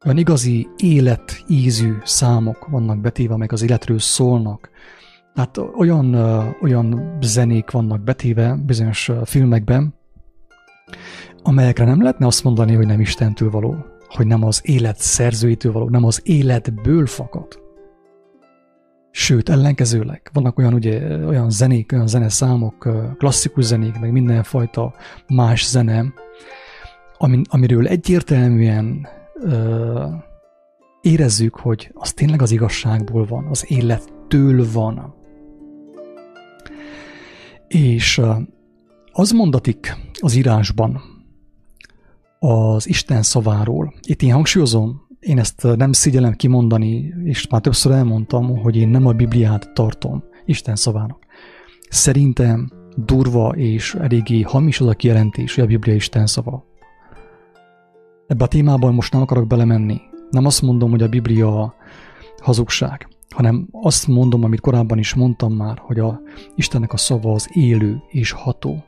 Olyan 0.06 0.18
igazi 0.18 0.68
életízű 0.78 1.94
számok 2.04 2.68
vannak 2.68 3.02
betéve, 3.02 3.34
amelyek 3.34 3.52
az 3.52 3.62
életről 3.62 4.00
szólnak. 4.00 4.70
Tehát 5.38 5.58
olyan, 5.78 6.14
olyan 6.62 7.18
zenék 7.22 7.72
vannak 7.72 8.02
betéve 8.02 8.56
bizonyos 8.66 9.12
filmekben, 9.24 9.94
amelyekre 11.44 11.86
nem 11.86 12.02
lehetne 12.02 12.26
azt 12.26 12.44
mondani, 12.44 12.74
hogy 12.74 12.86
nem 12.86 13.00
Istentől 13.00 13.50
való, 13.50 13.76
hogy 14.08 14.28
nem 14.28 14.44
az 14.44 14.62
élet 14.64 14.98
szerzőitől 14.98 15.72
való, 15.72 15.90
nem 15.90 16.04
az 16.04 16.22
életből 16.24 17.06
fakad. 17.06 17.62
Sőt, 19.12 19.50
ellenkezőleg 19.50 20.30
vannak 20.34 20.58
olyan, 20.58 20.74
ugye, 20.74 21.26
olyan 21.26 21.50
zenék, 21.50 21.92
olyan 21.92 22.08
zeneszámok, 22.08 22.90
klasszikus 23.18 23.64
zenék, 23.64 24.00
meg 24.00 24.12
mindenfajta 24.12 24.94
más 25.28 25.68
zene, 25.68 26.14
amin, 27.18 27.42
amiről 27.50 27.88
egyértelműen 27.88 29.08
ö, 29.34 30.06
érezzük, 31.02 31.56
hogy 31.56 31.92
az 31.94 32.14
tényleg 32.14 32.42
az 32.42 32.52
igazságból 32.52 33.26
van, 33.26 33.46
az 33.46 33.72
élettől 33.72 34.66
van. 34.72 35.17
És 37.68 38.22
az 39.12 39.32
mondatik 39.32 39.96
az 40.20 40.36
írásban 40.36 41.02
az 42.40 42.88
Isten 42.88 43.22
szaváról. 43.22 43.94
Itt 44.02 44.22
én 44.22 44.34
hangsúlyozom, 44.34 45.02
én 45.20 45.40
ezt 45.40 45.68
nem 45.76 45.92
szégyellem 45.92 46.34
kimondani, 46.34 47.14
és 47.24 47.48
már 47.48 47.62
többször 47.62 47.92
elmondtam, 47.92 48.58
hogy 48.58 48.76
én 48.76 48.88
nem 48.88 49.06
a 49.06 49.12
Bibliát 49.12 49.74
tartom 49.74 50.24
Isten 50.46 50.76
szavának. 50.76 51.26
Szerintem 51.90 52.72
durva 52.96 53.50
és 53.56 53.94
eléggé 53.94 54.42
hamis 54.42 54.80
az 54.80 54.88
a 54.88 54.94
kijelentés, 54.94 55.56
hogy 55.56 55.64
a 55.64 55.68
Biblia 55.68 55.94
Isten 55.96 56.28
szava. 56.28 56.66
Ebbe 58.28 58.44
a 58.44 58.48
témában 58.48 58.94
most 58.94 59.14
nem 59.14 59.22
akarok 59.22 59.48
belemenni. 59.48 60.02
Nem 60.30 60.46
azt 60.46 60.62
mondom, 60.62 60.90
hogy 60.90 61.02
a 61.02 61.10
Biblia 61.10 61.76
hazugság, 62.42 63.08
hanem 63.38 63.68
azt 63.72 64.08
mondom, 64.08 64.44
amit 64.44 64.60
korábban 64.60 64.98
is 64.98 65.14
mondtam 65.14 65.54
már, 65.54 65.78
hogy 65.78 66.00
a 66.00 66.22
Istennek 66.56 66.94
a 66.94 66.98
szava 66.98 67.34
az 67.34 67.50
élő 67.54 68.02
és 68.10 68.32
ható. 68.32 68.84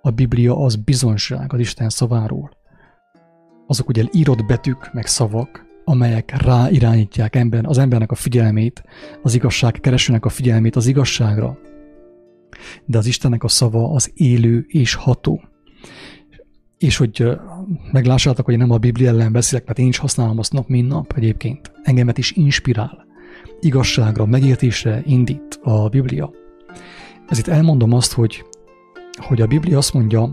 A 0.00 0.10
Biblia 0.10 0.56
az 0.56 0.76
bizonyság 0.76 1.52
az 1.52 1.60
Isten 1.60 1.88
szaváról. 1.88 2.50
azok 3.66 3.88
ugye 3.88 4.04
írott 4.12 4.46
betűk, 4.46 4.90
meg 4.92 5.06
szavak, 5.06 5.66
amelyek 5.84 6.42
ráirányítják 6.42 7.36
ember, 7.36 7.64
az 7.66 7.78
embernek 7.78 8.10
a 8.10 8.14
figyelmét, 8.14 8.82
az 9.22 9.34
igazság 9.34 9.72
keresőnek 9.72 10.24
a 10.24 10.28
figyelmét 10.28 10.76
az 10.76 10.86
igazságra. 10.86 11.58
De 12.84 12.98
az 12.98 13.06
Istennek 13.06 13.44
a 13.44 13.48
szava 13.48 13.92
az 13.92 14.10
élő 14.14 14.64
és 14.68 14.94
ható. 14.94 15.42
És 16.78 16.96
hogy 16.96 17.26
meglássátok, 17.92 18.44
hogy 18.44 18.56
nem 18.56 18.70
a 18.70 18.78
Biblia 18.78 19.08
ellen 19.08 19.32
beszélek, 19.32 19.66
mert 19.66 19.78
én 19.78 19.88
is 19.88 19.98
használom 19.98 20.38
azt 20.38 20.52
nap, 20.52 20.68
mint 20.68 20.88
nap 20.88 21.12
egyébként. 21.16 21.72
Engemet 21.82 22.18
is 22.18 22.32
inspirál. 22.32 23.10
Igazságra, 23.64 24.26
megértésre 24.26 25.02
indít 25.06 25.58
a 25.62 25.88
Biblia. 25.88 26.30
Ezért 27.28 27.48
elmondom 27.48 27.92
azt, 27.92 28.12
hogy, 28.12 28.44
hogy 29.16 29.40
a 29.40 29.46
Biblia 29.46 29.78
azt 29.78 29.92
mondja, 29.92 30.30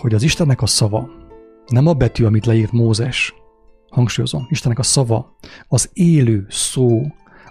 hogy 0.00 0.14
az 0.14 0.22
Istennek 0.22 0.62
a 0.62 0.66
szava 0.66 1.10
nem 1.66 1.86
a 1.86 1.92
betű, 1.92 2.24
amit 2.24 2.46
leírt 2.46 2.72
Mózes, 2.72 3.34
hangsúlyozom, 3.90 4.46
Istennek 4.50 4.78
a 4.78 4.82
szava, 4.82 5.36
az 5.68 5.90
élő 5.92 6.46
szó, 6.48 7.02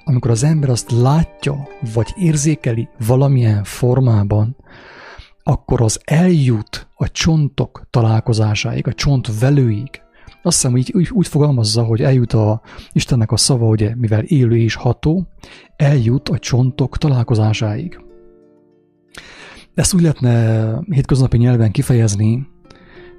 amikor 0.04 0.32
az 0.32 0.44
ember 0.44 0.70
azt 0.70 0.92
látja, 0.92 1.68
vagy 1.94 2.14
érzékeli 2.16 2.90
valamilyen 3.08 3.64
formában, 3.64 4.56
akkor 5.44 5.82
az 5.82 6.00
eljut 6.04 6.88
a 6.96 7.12
csontok 7.12 7.88
találkozásáig, 7.90 8.88
a 8.88 8.94
csont 8.94 9.40
velőig. 9.40 10.03
Azt 10.46 10.62
hiszem, 10.62 10.78
így 10.78 10.92
úgy, 10.96 11.10
úgy 11.12 11.28
fogalmazza, 11.28 11.84
hogy 11.84 12.02
eljut 12.02 12.34
a 12.34 12.62
Istennek 12.92 13.32
a 13.32 13.38
szava, 13.38 13.68
ugye, 13.68 13.96
mivel 13.96 14.24
élő 14.24 14.58
és 14.58 14.76
ható, 14.76 15.28
eljut 15.76 16.30
a 16.30 16.40
csontok 16.40 16.98
találkozásáig. 16.98 18.00
Ezt 19.74 19.94
úgy 19.94 20.02
lehetne 20.02 20.80
hétköznapi 20.90 21.38
nyelven 21.38 21.72
kifejezni, 21.72 22.48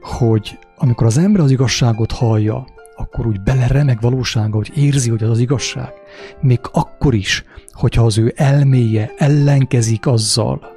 hogy 0.00 0.58
amikor 0.76 1.06
az 1.06 1.18
ember 1.18 1.40
az 1.40 1.50
igazságot 1.50 2.12
hallja, 2.12 2.66
akkor 2.96 3.26
úgy 3.26 3.40
beleremeg 3.40 4.00
valósága, 4.00 4.56
hogy 4.56 4.72
érzi, 4.74 5.10
hogy 5.10 5.22
az 5.22 5.30
az 5.30 5.38
igazság. 5.38 5.92
Még 6.40 6.58
akkor 6.72 7.14
is, 7.14 7.44
hogyha 7.72 8.04
az 8.04 8.18
ő 8.18 8.32
elméje 8.36 9.12
ellenkezik 9.16 10.06
azzal. 10.06 10.72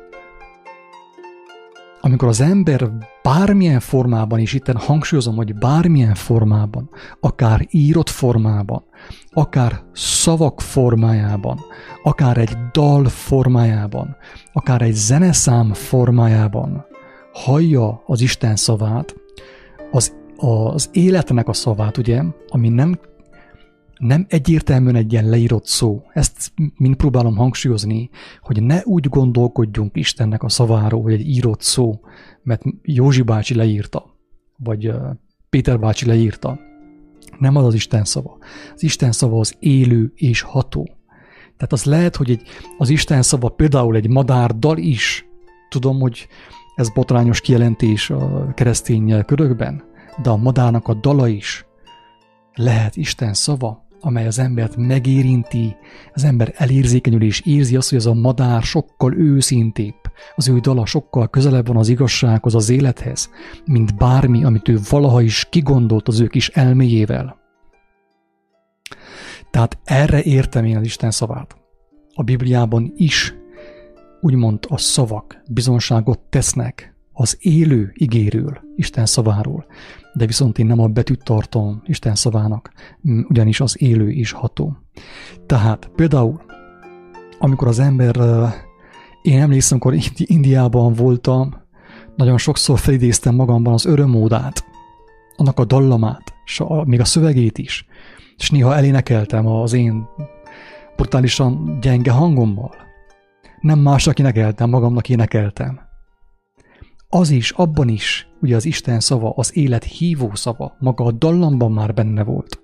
Amikor 2.02 2.28
az 2.28 2.42
ember 2.42 2.90
bármilyen 3.24 3.80
formában, 3.80 4.40
és 4.40 4.54
itt 4.54 4.72
hangsúlyozom, 4.72 5.36
hogy 5.36 5.56
bármilyen 5.56 6.14
formában, 6.14 6.90
akár 7.20 7.68
írott 7.70 8.10
formában, 8.10 8.84
akár 9.32 9.82
szavak 9.94 10.62
formájában, 10.62 11.60
akár 12.04 12.38
egy 12.38 12.58
dal 12.72 13.06
formájában, 13.06 14.16
akár 14.54 14.82
egy 14.82 14.94
zeneszám 14.94 15.74
formájában 15.74 16.86
hallja 17.34 18.02
az 18.06 18.22
Isten 18.22 18.56
szavát, 18.56 19.16
az 19.92 20.16
az 20.38 20.90
életnek 20.92 21.48
a 21.48 21.54
szavát, 21.54 21.98
ugye, 21.98 22.24
ami 22.48 22.70
nem, 22.70 23.00
nem 23.98 24.26
egyértelműen 24.30 24.96
egy 24.96 25.12
ilyen 25.12 25.30
leírott 25.30 25.66
szó. 25.66 26.04
Ezt 26.14 26.52
mind 26.76 26.96
próbálom 26.96 27.36
hangsúlyozni, 27.36 28.10
hogy 28.42 28.64
ne 28.64 28.82
úgy 28.84 29.10
gondolkodjunk 29.10 29.96
Istennek 29.96 30.44
a 30.44 30.50
szaváról, 30.50 31.02
hogy 31.02 31.14
egy 31.14 31.28
írott 31.30 31.62
szó, 31.62 32.00
mert 32.44 32.62
Józsi 32.82 33.22
bácsi 33.22 33.56
leírta, 33.56 34.16
vagy 34.58 34.92
Péter 35.50 35.80
bácsi 35.80 36.06
leírta. 36.06 36.60
Nem 37.40 37.56
az 37.56 37.66
az 37.66 37.74
Isten 37.74 38.04
szava. 38.04 38.38
Az 38.76 38.84
Isten 38.84 39.12
szava 39.12 39.40
az 39.40 39.56
élő 39.60 40.12
és 40.16 40.42
ható. 40.42 40.90
Tehát 41.58 41.74
az 41.74 41.84
lehet, 41.84 42.16
hogy 42.16 42.30
egy, 42.30 42.42
az 42.78 42.90
Isten 42.90 43.22
szava 43.22 43.50
például 43.50 43.96
egy 43.96 44.10
madárdal 44.10 44.78
is, 44.78 45.26
tudom, 45.70 46.00
hogy 46.00 46.28
ez 46.76 46.90
botrányos 46.90 47.42
kijelentés 47.42 48.10
a 48.10 48.54
keresztény 48.54 49.26
körökben, 49.26 49.84
de 50.22 50.30
a 50.30 50.38
madárnak 50.38 50.88
a 50.88 50.94
dala 50.94 51.28
is 51.28 51.66
lehet 52.54 52.96
Isten 52.96 53.34
szava, 53.34 53.87
amely 54.00 54.28
az 54.28 54.40
embert 54.40 54.76
megérinti, 54.76 55.76
az 56.14 56.24
ember 56.24 56.54
elérzékenyül 56.56 57.24
és 57.24 57.42
érzi 57.46 57.76
azt, 57.76 57.90
hogy 57.90 57.98
az 57.98 58.06
a 58.06 58.14
madár 58.14 58.64
sokkal 58.64 59.14
őszintébb, 59.18 59.96
az 60.36 60.48
ő 60.48 60.60
dala 60.60 60.86
sokkal 60.86 61.30
közelebb 61.30 61.68
van 61.68 61.78
az 61.78 61.90
igazsághoz, 61.90 62.56
az 62.56 62.70
élethez, 62.70 63.30
mint 63.66 63.98
bármi, 63.98 64.44
amit 64.44 64.68
ő 64.68 64.78
valaha 64.90 65.22
is 65.22 65.48
kigondolt 65.50 66.08
az 66.08 66.20
ő 66.20 66.28
kis 66.28 66.50
elméjével. 66.50 67.38
Tehát 69.52 69.78
erre 69.84 70.24
értem 70.24 70.66
én 70.66 70.78
az 70.78 70.86
Isten 70.86 71.12
szavát. 71.12 71.58
A 72.14 72.24
Bibliában 72.24 72.94
is 72.96 73.34
úgymond 74.22 74.60
a 74.70 74.78
szavak 74.78 75.42
bizonságot 75.50 76.20
tesznek 76.20 76.97
az 77.20 77.38
élő 77.40 77.92
igéről, 77.94 78.60
Isten 78.76 79.06
szaváról, 79.06 79.66
de 80.14 80.26
viszont 80.26 80.60
én 80.60 80.66
nem 80.66 80.80
a 80.80 80.88
betűt 80.88 81.24
tartom 81.24 81.82
Isten 81.86 82.16
szavának, 82.16 82.72
ugyanis 83.30 83.60
az 83.60 83.82
élő 83.82 84.10
is 84.10 84.32
ható. 84.32 84.78
Tehát 85.46 85.92
például, 85.96 86.42
amikor 87.40 87.68
az 87.68 87.80
ember, 87.80 88.16
én 89.22 89.42
emlékszem, 89.42 89.78
amikor 89.82 90.04
Indiában 90.18 90.94
voltam, 90.94 91.54
nagyon 92.16 92.38
sokszor 92.38 92.80
felidéztem 92.80 93.36
magamban 93.36 93.74
az 93.74 93.86
örömódát, 93.86 94.66
annak 95.36 95.60
a 95.60 95.66
dallamát, 95.66 96.34
és 96.46 96.60
a, 96.60 96.84
még 96.86 97.00
a 97.00 97.06
szövegét 97.06 97.58
is, 97.58 97.86
és 98.38 98.50
néha 98.50 98.76
elénekeltem 98.76 99.48
az 99.48 99.74
én 99.74 100.08
brutálisan 100.96 101.78
gyenge 101.82 102.12
hangommal. 102.12 102.76
Nem 103.62 103.80
másnak 103.80 104.20
énekeltem, 104.20 104.70
magamnak 104.70 105.10
énekeltem 105.10 105.87
az 107.10 107.30
is, 107.30 107.52
abban 107.52 107.88
is, 107.88 108.28
ugye 108.42 108.56
az 108.56 108.66
Isten 108.66 109.00
szava, 109.00 109.34
az 109.36 109.58
élet 109.58 109.84
hívó 109.84 110.32
szava, 110.34 110.76
maga 110.80 111.06
a 111.06 111.12
dallamban 111.12 111.72
már 111.72 111.94
benne 111.94 112.24
volt. 112.24 112.62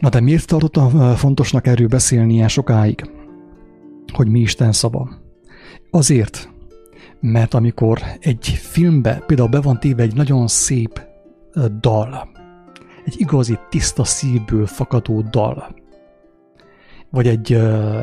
Na 0.00 0.08
de 0.08 0.20
miért 0.20 0.46
tartottam 0.46 1.14
fontosnak 1.14 1.66
erről 1.66 1.88
beszélni 1.88 2.34
ilyen 2.34 2.48
sokáig? 2.48 3.10
Hogy 4.12 4.28
mi 4.28 4.40
Isten 4.40 4.72
szava? 4.72 5.08
Azért, 5.90 6.52
mert 7.20 7.54
amikor 7.54 8.02
egy 8.20 8.46
filmbe 8.46 9.22
például 9.26 9.48
be 9.48 9.60
van 9.60 9.80
téve 9.80 10.02
egy 10.02 10.14
nagyon 10.14 10.46
szép 10.46 11.06
dal, 11.80 12.28
egy 13.04 13.14
igazi 13.16 13.58
tiszta 13.68 14.04
szívből 14.04 14.66
fakadó 14.66 15.20
dal, 15.22 15.74
vagy 17.10 17.26
egy, 17.26 17.52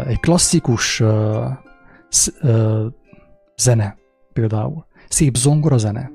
egy 0.08 0.20
klasszikus 0.20 1.04
zene 3.56 3.98
például, 4.34 4.86
szép 5.12 5.38
zongora-zene, 5.38 6.12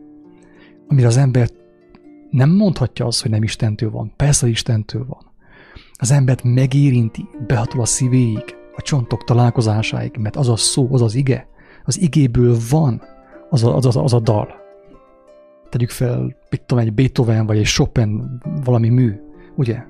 amire 0.89 1.07
az 1.07 1.17
ember 1.17 1.49
nem 2.31 2.51
mondhatja 2.51 3.07
azt, 3.07 3.23
hogy 3.23 3.31
nem 3.31 3.43
Istentől 3.43 3.91
van. 3.91 4.13
Persze 4.17 4.49
Istentől 4.49 5.07
van. 5.07 5.33
Az 5.93 6.11
embert 6.11 6.43
megérinti, 6.43 7.29
behatol 7.47 7.81
a 7.81 7.85
szívéig, 7.85 8.57
a 8.77 8.83
csontok 8.83 9.25
találkozásáig, 9.25 10.17
mert 10.17 10.37
az 10.37 10.49
a 10.49 10.57
szó, 10.57 10.89
az 10.93 11.03
az 11.03 11.15
ige, 11.15 11.49
az 11.85 12.01
igéből 12.01 12.57
van 12.71 13.03
az 13.51 13.65
a, 13.65 13.77
az 13.77 13.97
a, 13.97 14.03
az 14.03 14.13
a 14.13 14.21
dal. 14.21 14.49
Tegyük 15.71 15.91
fel, 15.91 16.37
mit 16.51 16.63
tudom, 16.67 16.85
egy 16.85 16.93
Beethoven 16.93 17.47
vagy 17.47 17.59
egy 17.59 17.67
Chopin 17.67 18.41
valami 18.65 18.89
mű, 18.89 19.21
ugye? 19.55 19.83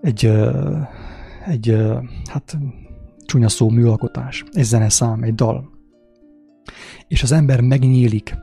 Egy, 0.00 0.30
egy 1.46 1.76
hát 2.30 2.58
csúnya 3.24 3.48
szó 3.48 3.70
műalkotás, 3.70 4.44
egy 4.52 4.64
zeneszám, 4.64 5.22
egy 5.22 5.34
dal 5.34 5.73
és 7.08 7.22
az 7.22 7.32
ember 7.32 7.60
megnyílik, 7.60 8.34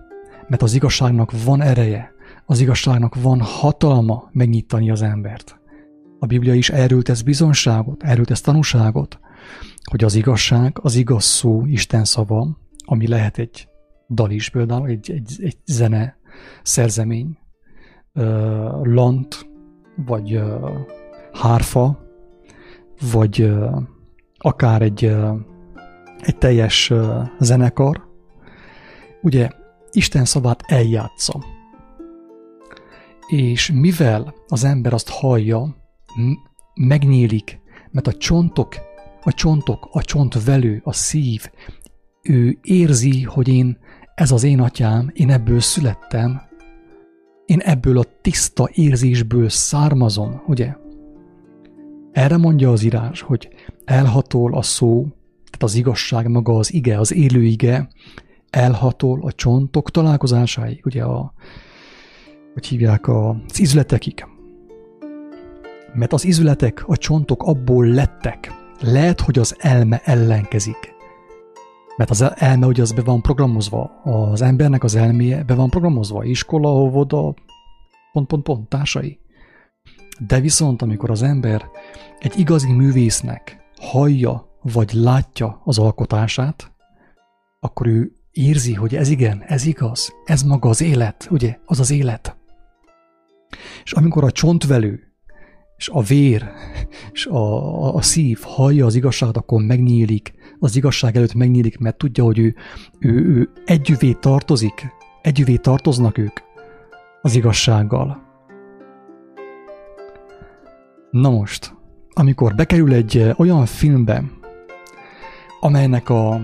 mert 0.48 0.62
az 0.62 0.74
igazságnak 0.74 1.44
van 1.44 1.62
ereje, 1.62 2.12
az 2.46 2.60
igazságnak 2.60 3.16
van 3.16 3.42
hatalma 3.42 4.30
megnyitani 4.32 4.92
az 4.92 5.02
embert. 5.02 5.60
A 6.20 6.26
Biblia 6.26 6.54
is 6.54 6.70
erről 6.70 7.02
tesz 7.02 7.22
bizonságot, 7.22 8.04
erről 8.04 8.26
tesz 8.26 8.42
tanúságot, 8.42 9.20
hogy 9.84 10.04
az 10.04 10.16
igazság, 10.16 10.78
az 10.82 10.96
igaz 10.96 11.24
szó, 11.24 11.66
Isten 11.66 12.06
szava, 12.06 12.58
ami 12.86 13.08
lehet 13.08 13.38
egy 13.38 13.68
dal 14.10 14.32
is 14.32 14.50
például, 14.50 14.88
egy, 14.88 15.12
egy, 15.12 15.36
egy 15.44 15.58
zene, 15.66 16.18
szerzemény, 16.64 17.38
uh, 18.14 18.24
lant, 18.84 19.50
vagy 19.96 20.36
uh, 20.36 20.70
hárfa, 21.34 22.00
vagy 23.12 23.42
uh, 23.42 23.82
akár 24.38 24.82
egy, 24.82 25.16
egy 26.20 26.38
teljes 26.38 26.94
zenekar, 27.40 28.11
ugye 29.22 29.50
Isten 29.92 30.26
szavát 30.26 30.64
eljátsza. 30.68 31.44
És 33.28 33.72
mivel 33.72 34.34
az 34.48 34.64
ember 34.64 34.94
azt 34.94 35.10
hallja, 35.10 35.76
megnyílik, 36.76 37.60
mert 37.92 38.08
a 38.08 38.14
csontok, 38.14 38.76
a 39.24 39.34
csontok, 39.34 39.90
a 39.92 40.02
csontvelő, 40.02 40.82
a 40.84 40.94
szív, 40.94 41.50
ő 42.22 42.58
érzi, 42.62 43.24
hogy 43.24 43.48
én, 43.48 43.78
ez 44.16 44.32
az 44.32 44.44
én 44.44 44.60
atyám, 44.60 45.12
én 45.14 45.30
ebből 45.30 45.60
születtem, 45.60 46.42
én 47.46 47.60
ebből 47.60 47.98
a 47.98 48.06
tiszta 48.22 48.70
érzésből 48.74 49.50
származom, 49.50 50.42
ugye? 50.48 50.76
Erre 52.12 52.38
mondja 52.38 52.72
az 52.72 52.84
írás, 52.84 53.22
hogy 53.22 53.50
elhatol 53.86 54.54
a 54.54 54.62
szó, 54.62 55.02
tehát 55.46 55.64
az 55.64 55.76
igazság 55.76 56.28
maga 56.28 56.58
az 56.58 56.74
ige, 56.74 57.00
az 57.00 57.14
élő 57.14 57.44
ige, 57.44 57.90
elhatol 58.52 59.22
a 59.24 59.32
csontok 59.32 59.92
találkozásáig. 59.92 60.86
Ugye 60.86 61.04
a 61.04 61.34
hogy 62.54 62.66
hívják 62.66 63.08
az 63.08 63.60
izületekig. 63.60 64.26
Mert 65.94 66.14
az 66.14 66.26
izületek, 66.26 66.84
a 66.88 66.98
csontok 66.98 67.44
abból 67.44 67.86
lettek. 67.86 68.52
Lehet, 68.80 69.22
hogy 69.22 69.40
az 69.40 69.56
elme 69.60 70.02
ellenkezik. 70.04 70.94
Mert 71.98 72.10
az 72.10 72.22
elme 72.36 72.66
ugye 72.66 72.82
az 72.82 72.92
be 72.92 73.02
van 73.02 73.22
programozva. 73.22 74.02
Az 74.04 74.42
embernek 74.42 74.84
az 74.84 74.96
elméje 74.96 75.44
be 75.44 75.56
van 75.56 75.70
programozva. 75.70 76.24
Iskola, 76.24 76.70
óvoda, 76.70 77.34
pont, 78.12 78.28
pont, 78.28 78.44
pont, 78.44 78.70
társai. 78.70 79.20
De 80.28 80.40
viszont, 80.40 80.82
amikor 80.82 81.10
az 81.10 81.22
ember 81.22 81.70
egy 82.20 82.40
igazi 82.40 82.72
művésznek 82.72 83.64
hallja 83.80 84.58
vagy 84.62 84.94
látja 84.94 85.62
az 85.64 85.80
alkotását, 85.80 86.72
akkor 87.60 87.88
ő 87.88 88.21
érzi, 88.32 88.74
hogy 88.74 88.96
ez 88.96 89.10
igen, 89.10 89.44
ez 89.48 89.66
igaz, 89.66 90.14
ez 90.26 90.44
maga 90.44 90.70
az 90.70 90.82
élet, 90.82 91.28
ugye, 91.32 91.58
az 91.66 91.80
az 91.80 91.92
élet. 91.92 92.38
És 93.84 93.94
amikor 93.94 94.24
a 94.24 94.32
csontvelő, 94.32 95.12
és 95.78 95.90
a 95.90 96.02
vér, 96.02 96.50
és 97.12 97.26
a, 97.26 97.96
a, 97.96 98.02
szív 98.02 98.40
hallja 98.42 98.86
az 98.86 98.96
igazságot, 98.96 99.38
akkor 99.38 99.62
megnyílik, 99.62 100.34
az 100.60 100.76
igazság 100.76 101.16
előtt 101.16 101.34
megnyílik, 101.34 101.78
mert 101.78 101.98
tudja, 101.98 102.24
hogy 102.24 102.40
ő, 102.40 102.56
ő, 103.00 103.10
ő 103.12 103.50
együvé 103.66 104.12
tartozik, 104.12 104.88
együvé 105.22 105.56
tartoznak 105.56 106.18
ők 106.18 106.40
az 107.22 107.36
igazsággal. 107.36 108.30
Na 111.12 111.30
most, 111.30 111.74
amikor 112.14 112.56
bekerül 112.56 112.94
egy 112.94 113.34
olyan 113.38 113.66
filmbe, 113.66 114.24
amelynek 115.60 116.10
a, 116.10 116.42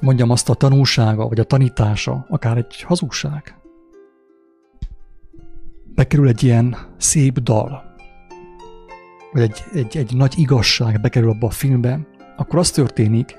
mondjam 0.00 0.30
azt 0.30 0.48
a 0.48 0.54
tanulsága, 0.54 1.28
vagy 1.28 1.40
a 1.40 1.44
tanítása, 1.44 2.26
akár 2.28 2.56
egy 2.56 2.82
hazugság, 2.82 3.58
bekerül 5.94 6.28
egy 6.28 6.42
ilyen 6.42 6.76
szép 6.96 7.38
dal, 7.38 7.94
vagy 9.32 9.42
egy, 9.42 9.62
egy, 9.72 9.96
egy 9.96 10.16
nagy 10.16 10.34
igazság 10.36 11.00
bekerül 11.00 11.30
abba 11.30 11.46
a 11.46 11.50
filmbe, 11.50 12.06
akkor 12.36 12.58
az 12.58 12.70
történik, 12.70 13.36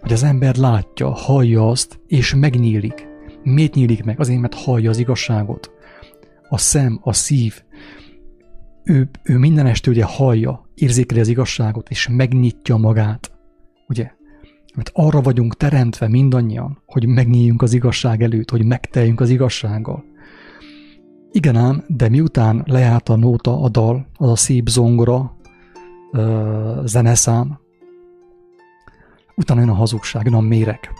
hogy 0.00 0.12
az 0.12 0.22
ember 0.22 0.56
látja, 0.56 1.10
hallja 1.10 1.68
azt, 1.68 2.00
és 2.06 2.34
megnyílik. 2.34 3.06
Miért 3.42 3.74
nyílik 3.74 4.04
meg? 4.04 4.20
Azért, 4.20 4.40
mert 4.40 4.54
hallja 4.54 4.90
az 4.90 4.98
igazságot. 4.98 5.70
A 6.48 6.58
szem, 6.58 6.98
a 7.02 7.12
szív, 7.12 7.62
ő, 8.84 9.10
ő 9.22 9.38
minden 9.38 9.66
este 9.66 9.90
ugye 9.90 10.04
hallja, 10.04 10.68
érzékeli 10.74 11.20
az 11.20 11.28
igazságot, 11.28 11.88
és 11.88 12.08
megnyitja 12.08 12.76
magát. 12.76 13.32
Ugye? 13.88 14.15
Mert 14.76 14.90
arra 14.92 15.20
vagyunk 15.20 15.56
teremtve 15.56 16.08
mindannyian, 16.08 16.82
hogy 16.86 17.06
megnyíljunk 17.06 17.62
az 17.62 17.72
igazság 17.72 18.22
előtt, 18.22 18.50
hogy 18.50 18.64
megteljünk 18.64 19.20
az 19.20 19.30
igazsággal. 19.30 20.04
Igen 21.30 21.56
ám, 21.56 21.84
de 21.86 22.08
miután 22.08 22.62
lejárt 22.66 23.08
a 23.08 23.16
nóta, 23.16 23.60
a 23.60 23.68
dal, 23.68 24.06
az 24.14 24.28
a 24.28 24.36
szép 24.36 24.68
zongora, 24.68 25.36
ö, 26.12 26.80
zeneszám, 26.84 27.58
utána 29.36 29.60
jön 29.60 29.68
a 29.68 29.74
hazugság, 29.74 30.34
a 30.34 30.40
méreg. 30.40 30.90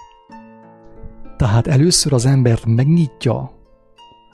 Tehát 1.36 1.66
először 1.66 2.12
az 2.12 2.26
embert 2.26 2.66
megnyitja 2.66 3.50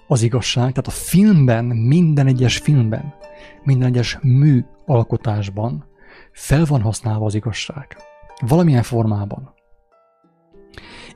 az 0.07 0.23
igazság, 0.23 0.69
tehát 0.69 0.87
a 0.87 0.91
filmben, 0.91 1.65
minden 1.65 2.27
egyes 2.27 2.59
filmben, 2.59 3.15
minden 3.63 3.89
egyes 3.89 4.19
mű 4.21 4.65
alkotásban 4.87 5.85
fel 6.33 6.65
van 6.65 6.81
használva 6.81 7.25
az 7.25 7.35
igazság. 7.35 7.97
Valamilyen 8.47 8.83
formában. 8.83 9.55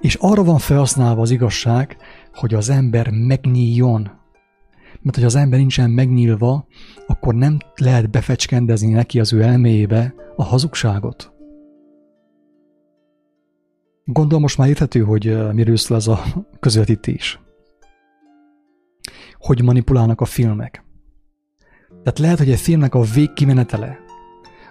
És 0.01 0.15
arra 0.15 0.45
van 0.45 0.59
felhasználva 0.59 1.21
az 1.21 1.31
igazság, 1.31 1.97
hogy 2.35 2.55
az 2.55 2.69
ember 2.69 3.11
megnyíljon. 3.11 4.11
Mert 5.01 5.17
hogy 5.17 5.25
az 5.25 5.35
ember 5.35 5.59
nincsen 5.59 5.91
megnyílva, 5.91 6.67
akkor 7.07 7.35
nem 7.35 7.59
lehet 7.75 8.11
befecskendezni 8.11 8.93
neki 8.93 9.21
az 9.21 9.33
ő 9.33 9.43
elméjébe 9.43 10.15
a 10.37 10.45
hazugságot. 10.45 11.33
Gondolom 14.05 14.43
most 14.43 14.59
már 14.59 14.69
érthető, 14.69 15.01
hogy 15.01 15.53
miről 15.53 15.77
szól 15.77 15.97
ez 15.97 16.07
a 16.07 16.25
közvetítés. 16.61 17.41
Hogy 19.39 19.63
manipulálnak 19.63 20.21
a 20.21 20.25
filmek. 20.25 20.85
Tehát 21.89 22.19
lehet, 22.19 22.39
hogy 22.39 22.51
egy 22.51 22.61
filmnek 22.61 22.95
a 22.95 23.03
végkimenetele 23.03 24.06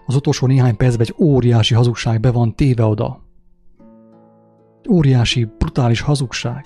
az 0.05 0.15
utolsó 0.15 0.47
néhány 0.47 0.75
percben 0.75 1.05
egy 1.09 1.15
óriási 1.25 1.73
hazugság 1.73 2.19
be 2.19 2.31
van 2.31 2.55
téve 2.55 2.83
oda. 2.83 3.23
Óriási, 4.89 5.45
brutális 5.57 6.01
hazugság. 6.01 6.63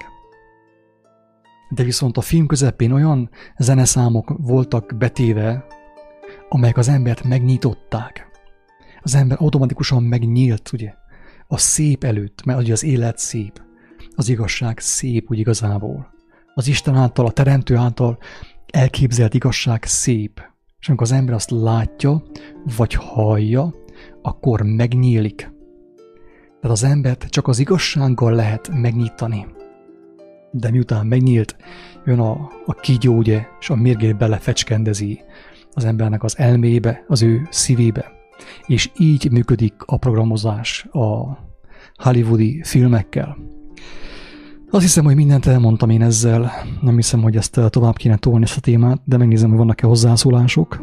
De 1.69 1.83
viszont 1.83 2.17
a 2.17 2.21
film 2.21 2.47
közepén 2.47 2.91
olyan 2.91 3.29
zeneszámok 3.57 4.33
voltak 4.37 4.93
betéve, 4.97 5.65
amelyek 6.49 6.77
az 6.77 6.87
embert 6.87 7.23
megnyitották. 7.23 8.27
Az 9.01 9.15
ember 9.15 9.37
automatikusan 9.41 10.03
megnyílt, 10.03 10.69
ugye? 10.73 10.93
A 11.47 11.57
szép 11.57 12.03
előtt, 12.03 12.43
mert 12.43 12.59
ugye 12.59 12.71
az 12.71 12.83
élet 12.83 13.17
szép. 13.17 13.61
Az 14.15 14.29
igazság 14.29 14.79
szép, 14.79 15.31
úgy 15.31 15.39
igazából. 15.39 16.13
Az 16.53 16.67
Isten 16.67 16.95
által, 16.95 17.25
a 17.25 17.31
Teremtő 17.31 17.75
által 17.75 18.17
elképzelt 18.65 19.33
igazság 19.33 19.83
szép. 19.83 20.48
És 20.79 20.87
amikor 20.87 21.07
az 21.07 21.13
ember 21.13 21.35
azt 21.35 21.51
látja, 21.51 22.23
vagy 22.77 22.93
hallja, 22.93 23.73
akkor 24.21 24.61
megnyílik. 24.61 25.35
Tehát 26.61 26.77
az 26.77 26.83
embert 26.83 27.23
csak 27.29 27.47
az 27.47 27.59
igazsággal 27.59 28.33
lehet 28.33 28.69
megnyitani. 28.73 29.45
De 30.51 30.71
miután 30.71 31.07
megnyílt, 31.07 31.55
jön 32.05 32.19
a, 32.19 32.31
a 32.65 32.73
kígyó, 32.73 33.15
ugye, 33.15 33.45
és 33.59 33.69
a 33.69 33.75
mérgét 33.75 34.17
belefecskendezi 34.17 35.21
az 35.73 35.85
embernek 35.85 36.23
az 36.23 36.37
elmébe, 36.37 37.03
az 37.07 37.21
ő 37.21 37.47
szívébe. 37.49 38.11
És 38.65 38.89
így 38.97 39.31
működik 39.31 39.73
a 39.85 39.97
programozás 39.97 40.87
a 40.91 41.37
hollywoodi 41.95 42.61
filmekkel. 42.63 43.37
Azt 44.71 44.83
hiszem, 44.83 45.03
hogy 45.05 45.15
mindent 45.15 45.45
elmondtam 45.45 45.89
én 45.89 46.01
ezzel. 46.01 46.51
Nem 46.81 46.95
hiszem, 46.95 47.21
hogy 47.21 47.35
ezt 47.35 47.59
tovább 47.69 47.95
kéne 47.95 48.17
tolni 48.17 48.43
ezt 48.43 48.57
a 48.57 48.61
témát, 48.61 49.01
de 49.05 49.17
megnézem, 49.17 49.49
hogy 49.49 49.57
vannak-e 49.57 49.87
hozzászólások 49.87 50.81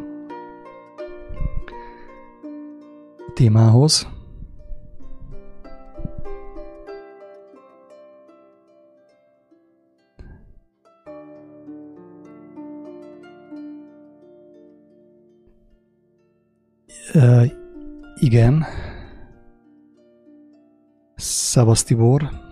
a 3.29 3.33
témához. 3.35 4.09
Uh, 17.14 17.46
igen. 18.20 18.64
Szevasz 21.16 21.83
Tibor. 21.83 22.45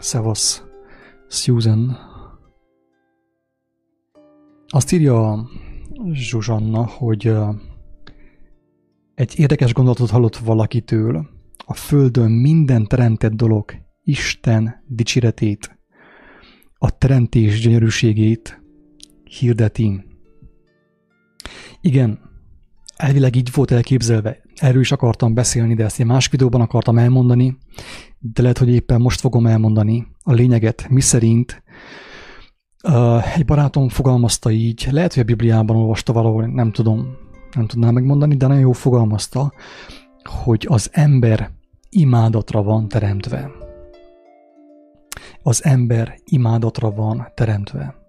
Szevasz, 0.00 0.62
Susan. 1.28 1.96
Azt 4.66 4.92
írja 4.92 5.48
Zsuzsanna, 6.12 6.86
hogy 6.86 7.32
egy 9.14 9.38
érdekes 9.38 9.72
gondolatot 9.72 10.10
hallott 10.10 10.36
valakitől, 10.36 11.28
a 11.66 11.74
Földön 11.74 12.30
minden 12.30 12.86
teremtett 12.86 13.32
dolog 13.32 13.72
Isten 14.02 14.84
dicséretét, 14.86 15.78
a 16.78 16.98
teremtés 16.98 17.60
gyönyörűségét 17.60 18.62
hirdeti. 19.24 20.04
Igen, 21.80 22.18
elvileg 22.96 23.36
így 23.36 23.50
volt 23.54 23.70
elképzelve. 23.70 24.42
Erről 24.60 24.80
is 24.80 24.92
akartam 24.92 25.34
beszélni, 25.34 25.74
de 25.74 25.84
ezt 25.84 26.00
egy 26.00 26.06
más 26.06 26.28
videóban 26.28 26.60
akartam 26.60 26.98
elmondani, 26.98 27.58
de 28.18 28.42
lehet, 28.42 28.58
hogy 28.58 28.68
éppen 28.68 29.00
most 29.00 29.20
fogom 29.20 29.46
elmondani 29.46 30.06
a 30.22 30.32
lényeget, 30.32 30.88
mi 30.88 31.00
szerint 31.00 31.62
uh, 32.84 33.36
egy 33.36 33.44
barátom 33.44 33.88
fogalmazta 33.88 34.50
így, 34.50 34.88
lehet, 34.90 35.14
hogy 35.14 35.22
a 35.22 35.26
Bibliában 35.26 35.76
olvasta 35.76 36.12
valahol, 36.12 36.46
nem 36.46 36.72
tudom, 36.72 37.16
nem 37.54 37.66
tudnám 37.66 37.94
megmondani, 37.94 38.36
de 38.36 38.46
nagyon 38.46 38.62
jó 38.62 38.72
fogalmazta, 38.72 39.52
hogy 40.42 40.66
az 40.68 40.88
ember 40.92 41.50
imádatra 41.88 42.62
van 42.62 42.88
teremtve. 42.88 43.50
Az 45.42 45.64
ember 45.64 46.14
imádatra 46.24 46.90
van 46.90 47.28
teremtve. 47.34 47.99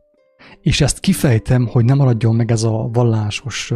És 0.61 0.81
ezt 0.81 0.99
kifejtem, 0.99 1.67
hogy 1.67 1.85
nem 1.85 1.97
maradjon 1.97 2.35
meg 2.35 2.51
ez 2.51 2.63
a 2.63 2.89
vallásos 2.93 3.73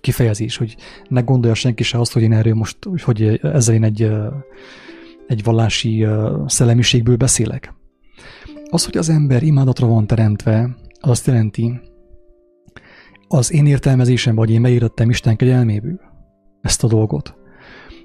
kifejezés, 0.00 0.56
hogy 0.56 0.76
ne 1.08 1.20
gondolja 1.20 1.54
senki 1.54 1.82
se 1.82 1.98
azt, 1.98 2.12
hogy 2.12 2.22
én 2.22 2.32
erről 2.32 2.54
most, 2.54 2.78
hogy 3.02 3.40
ezzel 3.42 3.74
én 3.74 3.84
egy 3.84 4.12
egy 5.26 5.42
vallási 5.42 6.06
szellemiségből 6.46 7.16
beszélek. 7.16 7.74
Az, 8.70 8.84
hogy 8.84 8.96
az 8.96 9.08
ember 9.08 9.42
imádatra 9.42 9.86
van 9.86 10.06
teremtve, 10.06 10.76
az 11.00 11.10
azt 11.10 11.26
jelenti, 11.26 11.80
az 13.28 13.52
én 13.52 13.66
értelmezésem, 13.66 14.34
vagy 14.34 14.50
én 14.50 14.60
megírtam 14.60 15.10
Isten 15.10 15.36
kegyelméből 15.36 16.00
ezt 16.60 16.84
a 16.84 16.86
dolgot, 16.86 17.34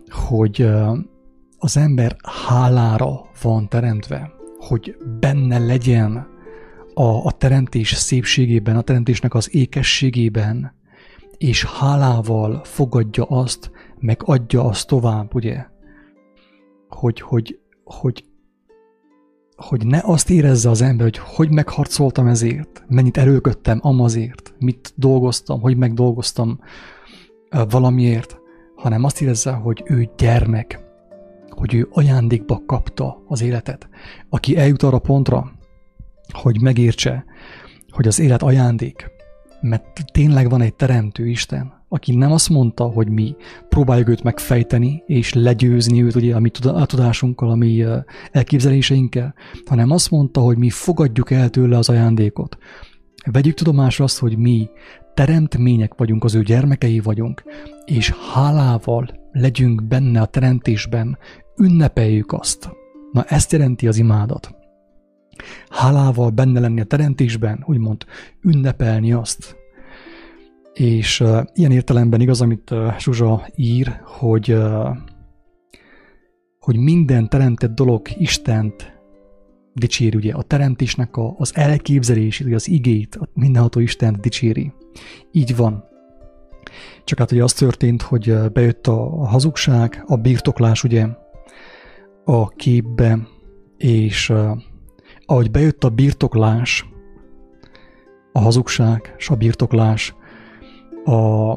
hogy 0.09 0.69
az 1.57 1.77
ember 1.77 2.15
hálára 2.47 3.21
van 3.41 3.69
teremtve, 3.69 4.31
hogy 4.57 4.95
benne 5.19 5.57
legyen 5.57 6.27
a, 6.99 7.25
a 7.25 7.31
teremtés 7.31 7.93
szépségében, 7.93 8.75
a 8.75 8.81
teremtésnek 8.81 9.33
az 9.33 9.55
ékességében, 9.55 10.73
és 11.37 11.65
hálával 11.65 12.61
fogadja 12.63 13.23
azt, 13.23 13.71
meg 13.99 14.21
adja 14.25 14.63
azt 14.63 14.87
tovább, 14.87 15.35
ugye? 15.35 15.65
Hogy, 16.89 17.21
hogy, 17.21 17.59
hogy, 17.83 18.23
hogy 19.55 19.85
ne 19.85 19.99
azt 20.03 20.29
érezze 20.29 20.69
az 20.69 20.81
ember, 20.81 21.05
hogy 21.05 21.17
hogy 21.17 21.51
megharcoltam 21.51 22.27
ezért, 22.27 22.83
mennyit 22.87 23.17
erőködtem 23.17 23.79
amazért, 23.81 24.53
mit 24.57 24.93
dolgoztam, 24.95 25.61
hogy 25.61 25.77
megdolgoztam 25.77 26.59
valamiért, 27.69 28.37
hanem 28.75 29.03
azt 29.03 29.21
érezze, 29.21 29.51
hogy 29.51 29.83
ő 29.85 30.09
gyermek, 30.17 30.79
hogy 31.49 31.73
ő 31.73 31.87
ajándékba 31.91 32.63
kapta 32.65 33.23
az 33.27 33.41
életet. 33.41 33.89
Aki 34.29 34.57
eljut 34.57 34.83
arra 34.83 34.99
pontra, 34.99 35.58
hogy 36.31 36.61
megértse, 36.61 37.25
hogy 37.89 38.07
az 38.07 38.19
élet 38.19 38.43
ajándék, 38.43 39.11
mert 39.61 40.11
tényleg 40.11 40.49
van 40.49 40.61
egy 40.61 40.73
teremtő 40.73 41.27
Isten, 41.27 41.73
aki 41.89 42.15
nem 42.15 42.31
azt 42.31 42.49
mondta, 42.49 42.83
hogy 42.83 43.09
mi 43.09 43.35
próbáljuk 43.69 44.09
őt 44.09 44.23
megfejteni, 44.23 45.03
és 45.05 45.33
legyőzni 45.33 46.03
őt 46.03 46.15
ugye 46.15 46.35
a 46.35 46.39
mi 46.39 46.49
tudásunkkal, 46.85 47.49
a 47.49 47.55
mi 47.55 47.85
elképzeléseinkkel, 48.31 49.33
hanem 49.65 49.91
azt 49.91 50.11
mondta, 50.11 50.41
hogy 50.41 50.57
mi 50.57 50.69
fogadjuk 50.69 51.31
el 51.31 51.49
tőle 51.49 51.77
az 51.77 51.89
ajándékot. 51.89 52.57
Vegyük 53.31 53.53
tudomásra 53.53 54.03
azt, 54.03 54.19
hogy 54.19 54.37
mi 54.37 54.69
teremtmények 55.13 55.93
vagyunk, 55.97 56.23
az 56.23 56.35
ő 56.35 56.43
gyermekei 56.43 56.99
vagyunk, 56.99 57.43
és 57.85 58.13
hálával 58.33 59.09
legyünk 59.31 59.83
benne 59.83 60.21
a 60.21 60.25
teremtésben, 60.25 61.17
ünnepeljük 61.57 62.33
azt. 62.33 62.69
Na 63.11 63.23
ezt 63.23 63.51
jelenti 63.51 63.87
az 63.87 63.97
imádat. 63.97 64.58
Hálával 65.69 66.29
benne 66.29 66.59
lenni 66.59 66.81
a 66.81 66.83
teremtésben, 66.83 67.63
úgymond 67.65 68.05
ünnepelni 68.41 69.13
azt. 69.13 69.57
És 70.73 71.19
uh, 71.19 71.43
ilyen 71.53 71.71
értelemben 71.71 72.21
igaz, 72.21 72.41
amit 72.41 72.71
uh, 72.71 72.97
Zsuzsa 72.97 73.47
ír, 73.55 73.99
hogy, 74.03 74.51
uh, 74.53 74.97
hogy 76.59 76.77
minden 76.77 77.29
teremtett 77.29 77.75
dolog 77.75 78.07
Istent 78.17 78.99
dicséri, 79.73 80.17
ugye 80.17 80.33
a 80.33 80.41
teremtésnek 80.41 81.17
a, 81.17 81.35
az 81.37 81.55
elképzelését, 81.55 82.45
ugye 82.45 82.55
az 82.55 82.67
igét, 82.67 83.15
a 83.15 83.29
mindenható 83.33 83.79
Istent 83.79 84.19
dicséri. 84.19 84.73
Így 85.31 85.55
van. 85.55 85.83
Csak 87.03 87.19
hát 87.19 87.31
ugye 87.31 87.43
az 87.43 87.53
történt, 87.53 88.01
hogy 88.01 88.51
bejött 88.53 88.87
a 88.87 89.25
hazugság, 89.25 90.03
a 90.07 90.15
birtoklás 90.15 90.83
ugye 90.83 91.07
a 92.25 92.49
képbe, 92.49 93.19
és 93.77 94.33
ahogy 95.29 95.51
bejött 95.51 95.83
a 95.83 95.89
birtoklás, 95.89 96.89
a 98.31 98.39
hazugság 98.39 99.13
és 99.17 99.29
a 99.29 99.35
birtoklás, 99.35 100.15
a, 101.05 101.55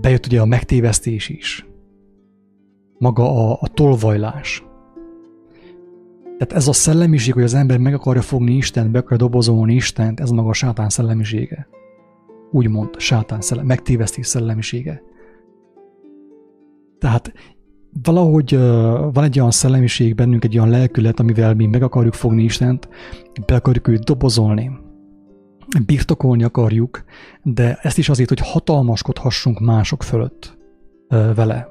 bejött 0.00 0.26
ugye 0.26 0.40
a 0.40 0.44
megtévesztés 0.44 1.28
is, 1.28 1.66
maga 2.98 3.50
a, 3.50 3.58
a 3.60 3.68
tolvajlás. 3.68 4.64
Tehát 6.22 6.52
ez 6.52 6.68
a 6.68 6.72
szellemiség, 6.72 7.32
hogy 7.32 7.42
az 7.42 7.54
ember 7.54 7.78
meg 7.78 7.94
akarja 7.94 8.22
fogni 8.22 8.52
Istent, 8.52 8.90
be 8.90 8.98
akarja 8.98 9.16
dobozolni 9.16 9.74
Istent, 9.74 10.20
ez 10.20 10.30
maga 10.30 10.48
a 10.48 10.52
sátán 10.52 10.88
szellemisége. 10.88 11.68
Úgymond 12.50 12.98
sátán 12.98 13.40
szellem, 13.40 13.66
megtévesztés 13.66 14.26
szellemisége. 14.26 15.02
Tehát 16.98 17.32
valahogy 18.02 18.54
uh, 18.54 18.60
van 19.12 19.24
egy 19.24 19.38
olyan 19.38 19.50
szellemiség 19.50 20.14
bennünk, 20.14 20.44
egy 20.44 20.58
olyan 20.58 20.70
lelkület, 20.70 21.20
amivel 21.20 21.54
mi 21.54 21.66
meg 21.66 21.82
akarjuk 21.82 22.14
fogni 22.14 22.42
Istent, 22.42 22.88
be 23.46 23.54
akarjuk 23.54 23.88
őt 23.88 24.04
dobozolni, 24.04 24.70
birtokolni 25.86 26.44
akarjuk, 26.44 27.04
de 27.42 27.78
ezt 27.82 27.98
is 27.98 28.08
azért, 28.08 28.28
hogy 28.28 28.40
hatalmaskodhassunk 28.40 29.60
mások 29.60 30.02
fölött 30.02 30.56
vele. 31.08 31.68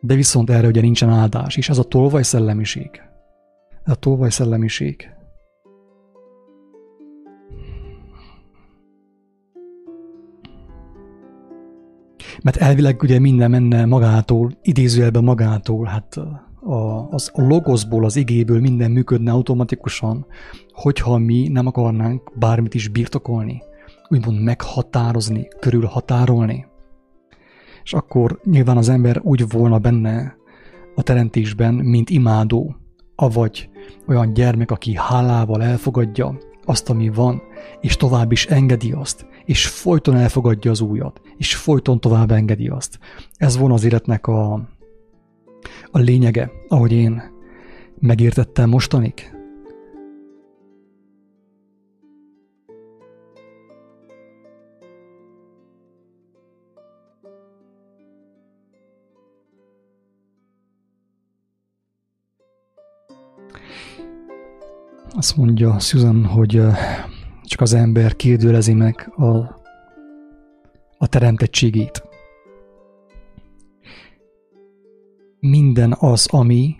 De 0.00 0.14
viszont 0.14 0.50
erre 0.50 0.66
ugye 0.66 0.80
nincsen 0.80 1.08
áldás, 1.08 1.56
és 1.56 1.68
ez 1.68 1.78
a 1.78 1.82
tolvaj 1.82 2.22
szellemiség. 2.22 2.90
A 3.84 3.94
tolvaj 3.94 4.30
szellemiség. 4.30 5.10
Mert 12.42 12.56
elvileg 12.56 13.02
ugye 13.02 13.18
minden 13.18 13.50
menne 13.50 13.84
magától, 13.84 14.50
idézőjelben 14.62 15.24
magától, 15.24 15.84
hát 15.84 16.16
a, 16.60 17.08
az, 17.10 17.30
a 17.34 17.42
logoszból, 17.42 18.04
az 18.04 18.16
igéből 18.16 18.60
minden 18.60 18.90
működne 18.90 19.32
automatikusan, 19.32 20.26
hogyha 20.72 21.18
mi 21.18 21.48
nem 21.48 21.66
akarnánk 21.66 22.38
bármit 22.38 22.74
is 22.74 22.88
birtokolni, 22.88 23.62
úgymond 24.08 24.42
meghatározni, 24.42 25.48
körülhatárolni. 25.60 26.66
És 27.82 27.92
akkor 27.92 28.40
nyilván 28.44 28.76
az 28.76 28.88
ember 28.88 29.20
úgy 29.22 29.50
volna 29.50 29.78
benne 29.78 30.36
a 30.94 31.02
teremtésben, 31.02 31.74
mint 31.74 32.10
imádó, 32.10 32.76
avagy 33.14 33.68
olyan 34.06 34.32
gyermek, 34.32 34.70
aki 34.70 34.94
hálával 34.96 35.62
elfogadja 35.62 36.38
azt, 36.64 36.90
ami 36.90 37.08
van, 37.08 37.42
és 37.80 37.96
tovább 37.96 38.32
is 38.32 38.46
engedi 38.46 38.92
azt, 38.92 39.26
és 39.44 39.66
folyton 39.66 40.16
elfogadja 40.16 40.70
az 40.70 40.80
újat, 40.80 41.20
és 41.36 41.54
folyton 41.54 42.00
tovább 42.00 42.30
engedi 42.30 42.68
azt. 42.68 42.98
Ez 43.36 43.56
volna 43.56 43.74
az 43.74 43.84
életnek 43.84 44.26
a, 44.26 44.52
a 45.90 45.98
lényege, 45.98 46.50
ahogy 46.68 46.92
én 46.92 47.22
megértettem 47.98 48.68
mostanig. 48.68 49.39
Azt 65.20 65.36
mondja 65.36 65.78
Susan, 65.78 66.24
hogy 66.24 66.62
csak 67.42 67.60
az 67.60 67.74
ember 67.74 68.16
kérdőlezi 68.16 68.72
meg 68.74 69.12
a, 69.16 69.26
a 70.98 71.06
teremtettségét. 71.08 72.02
Minden 75.40 75.96
az, 75.98 76.26
ami, 76.30 76.76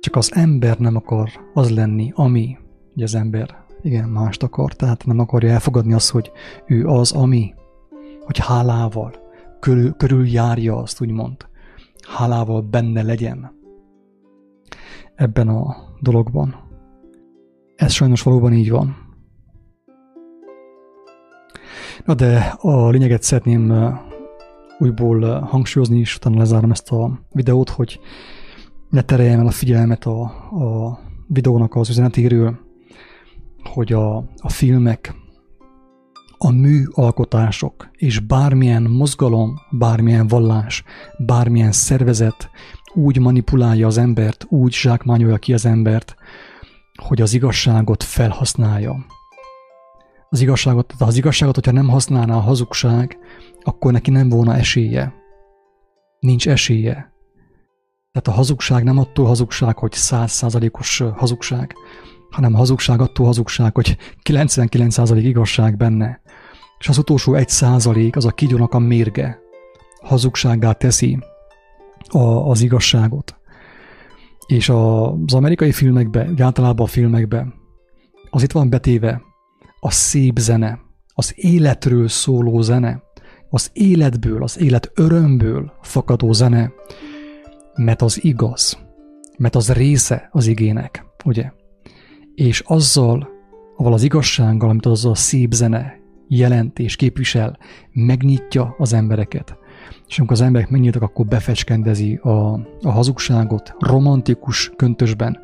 csak 0.00 0.16
az 0.16 0.34
ember 0.34 0.78
nem 0.78 0.96
akar 0.96 1.28
az 1.54 1.70
lenni, 1.70 2.12
ami, 2.14 2.58
ugye 2.94 3.04
az 3.04 3.14
ember 3.14 3.64
igen, 3.82 4.08
mást 4.08 4.42
akar, 4.42 4.72
tehát 4.72 5.06
nem 5.06 5.18
akarja 5.18 5.52
elfogadni 5.52 5.92
azt, 5.92 6.10
hogy 6.10 6.32
ő 6.66 6.86
az, 6.86 7.12
ami, 7.12 7.54
hogy 8.20 8.38
hálával 8.38 9.12
körül, 9.60 9.92
körül 9.92 10.26
járja 10.26 10.76
azt, 10.76 11.00
úgymond, 11.00 11.36
hálával 12.08 12.60
benne 12.60 13.02
legyen 13.02 13.52
ebben 15.14 15.48
a 15.48 15.76
dologban. 16.00 16.63
Ez 17.76 17.92
sajnos 17.92 18.22
valóban 18.22 18.52
így 18.52 18.70
van. 18.70 18.96
Na 22.04 22.14
de 22.14 22.54
a 22.58 22.88
lényeget 22.88 23.22
szeretném 23.22 23.72
újból 24.78 25.40
hangsúlyozni, 25.40 25.98
és 25.98 26.16
utána 26.16 26.38
lezárom 26.38 26.70
ezt 26.70 26.90
a 26.90 27.20
videót, 27.32 27.68
hogy 27.68 28.00
ne 28.90 29.02
tereljem 29.02 29.40
el 29.40 29.46
a 29.46 29.50
figyelmet 29.50 30.04
a, 30.04 30.22
a 30.22 30.98
videónak 31.26 31.74
az 31.74 31.88
üzenetéről, 31.88 32.58
hogy 33.62 33.92
a, 33.92 34.16
a 34.16 34.48
filmek, 34.48 35.14
a 36.38 36.50
műalkotások 36.50 37.90
és 37.92 38.18
bármilyen 38.18 38.82
mozgalom, 38.82 39.54
bármilyen 39.70 40.26
vallás, 40.26 40.84
bármilyen 41.18 41.72
szervezet 41.72 42.50
úgy 42.94 43.18
manipulálja 43.18 43.86
az 43.86 43.98
embert, 43.98 44.46
úgy 44.48 44.72
zsákmányolja 44.72 45.36
ki 45.36 45.52
az 45.52 45.66
embert, 45.66 46.14
hogy 47.02 47.20
az 47.20 47.34
igazságot 47.34 48.02
felhasználja 48.02 49.06
az 50.34 50.40
igazságot, 50.40 50.94
de 50.98 51.04
az 51.04 51.16
igazságot, 51.16 51.54
hogyha 51.54 51.72
nem 51.72 51.88
használná 51.88 52.34
a 52.36 52.40
hazugság, 52.40 53.18
akkor 53.62 53.92
neki 53.92 54.10
nem 54.10 54.28
volna 54.28 54.54
esélye. 54.54 55.14
Nincs 56.18 56.48
esélye. 56.48 56.92
Tehát 58.12 58.28
a 58.28 58.32
hazugság 58.32 58.84
nem 58.84 58.98
attól 58.98 59.26
hazugság, 59.26 59.78
hogy 59.78 59.92
százszázalékos 59.92 61.02
hazugság, 61.14 61.74
hanem 62.30 62.54
a 62.54 62.56
hazugság 62.56 63.00
attól 63.00 63.26
hazugság, 63.26 63.74
hogy 63.74 63.96
99% 64.30 65.20
igazság 65.22 65.76
benne. 65.76 66.20
És 66.78 66.88
az 66.88 66.98
utolsó 66.98 67.34
egy 67.34 67.48
százalék 67.48 68.16
az 68.16 68.24
a 68.24 68.30
kigyónak 68.30 68.74
a 68.74 68.78
mérge. 68.78 69.38
Hazugsággá 70.02 70.72
teszi 70.72 71.18
a, 72.08 72.18
az 72.50 72.60
igazságot. 72.60 73.36
És 74.46 74.68
az 74.68 75.34
amerikai 75.34 75.72
filmekben, 75.72 76.40
általában 76.40 76.86
a 76.86 76.88
filmekben, 76.88 77.54
az 78.30 78.42
itt 78.42 78.52
van 78.52 78.70
betéve, 78.70 79.22
a 79.80 79.90
szép 79.90 80.38
zene, 80.38 80.78
az 81.14 81.32
életről 81.36 82.08
szóló 82.08 82.60
zene, 82.60 83.02
az 83.50 83.70
életből, 83.72 84.42
az 84.42 84.60
élet 84.60 84.90
örömből 84.94 85.72
fakadó 85.82 86.32
zene, 86.32 86.72
mert 87.74 88.02
az 88.02 88.24
igaz, 88.24 88.78
mert 89.38 89.54
az 89.54 89.72
része 89.72 90.28
az 90.32 90.46
igének, 90.46 91.04
ugye? 91.24 91.50
és 92.34 92.62
azzal, 92.66 93.28
avval 93.76 93.92
az 93.92 94.02
igazsággal, 94.02 94.68
amit 94.68 94.86
az 94.86 95.04
a 95.04 95.14
szép 95.14 95.52
zene 95.52 95.98
jelent 96.28 96.78
és 96.78 96.96
képvisel, 96.96 97.58
megnyitja 97.92 98.74
az 98.78 98.92
embereket. 98.92 99.56
És 100.08 100.18
amikor 100.18 100.36
az 100.36 100.42
emberek 100.42 100.70
megnyíltak, 100.70 101.02
akkor 101.02 101.26
befecskendezi 101.26 102.14
a, 102.14 102.52
a 102.82 102.90
hazugságot 102.90 103.74
romantikus 103.78 104.72
köntösben. 104.76 105.38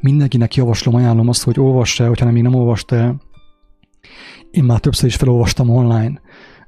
Mindenkinek 0.00 0.54
javaslom, 0.54 0.94
ajánlom 0.94 1.28
azt, 1.28 1.42
hogy 1.42 1.60
olvassa 1.60 2.02
el, 2.02 2.08
hogyha 2.08 2.24
nem 2.24 2.34
még 2.34 2.42
nem 2.42 2.54
olvasta 2.54 2.96
el. 2.96 3.20
Én 4.50 4.64
már 4.64 4.80
többször 4.80 5.08
is 5.08 5.16
felolvastam 5.16 5.68
online 5.68 6.20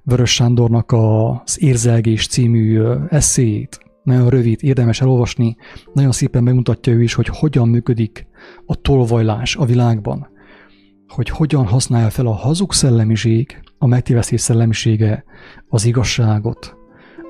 Vörös 0.02 0.34
Sándornak 0.34 0.92
az 0.92 1.62
Érzelgés 1.62 2.26
című 2.26 2.82
eszéjét. 3.08 3.78
Nagyon 4.02 4.28
rövid, 4.28 4.58
érdemes 4.62 5.00
elolvasni. 5.00 5.56
Nagyon 5.92 6.12
szépen 6.12 6.42
megmutatja 6.42 6.92
ő 6.92 7.02
is, 7.02 7.14
hogy 7.14 7.28
hogyan 7.28 7.68
működik 7.68 8.26
a 8.66 8.74
tolvajlás 8.74 9.56
a 9.56 9.64
világban. 9.64 10.28
Hogy 11.08 11.28
hogyan 11.28 11.66
használja 11.66 12.10
fel 12.10 12.26
a 12.26 12.32
hazug 12.32 12.72
szellemiség, 12.72 13.60
a 13.78 13.86
megtévesztés 13.86 14.40
szellemisége 14.40 15.24
az 15.68 15.84
igazságot 15.84 16.77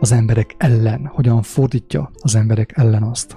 az 0.01 0.13
emberek 0.13 0.55
ellen, 0.59 1.07
hogyan 1.07 1.43
fordítja 1.43 2.11
az 2.23 2.35
emberek 2.35 2.73
ellen 2.77 3.03
azt. 3.03 3.37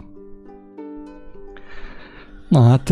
Na 2.50 2.62
hát, 2.62 2.92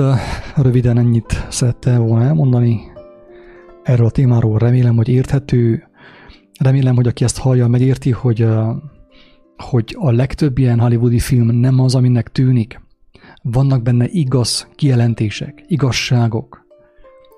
röviden 0.55 0.97
ennyit 0.97 1.47
szerettem 1.49 2.01
volna 2.01 2.25
elmondani 2.25 2.81
erről 3.83 4.05
a 4.05 4.11
témáról. 4.11 4.57
Remélem, 4.57 4.95
hogy 4.95 5.07
érthető, 5.07 5.89
Remélem, 6.59 6.95
hogy 6.95 7.07
aki 7.07 7.23
ezt 7.23 7.37
hallja, 7.37 7.67
megérti, 7.67 8.11
hogy, 8.11 8.47
hogy 9.57 9.95
a 9.99 10.11
legtöbb 10.11 10.57
ilyen 10.57 10.79
hollywoodi 10.79 11.19
film 11.19 11.47
nem 11.47 11.79
az, 11.79 11.95
aminek 11.95 12.31
tűnik. 12.31 12.81
Vannak 13.41 13.81
benne 13.81 14.07
igaz 14.07 14.67
kijelentések, 14.75 15.63
igazságok. 15.67 16.65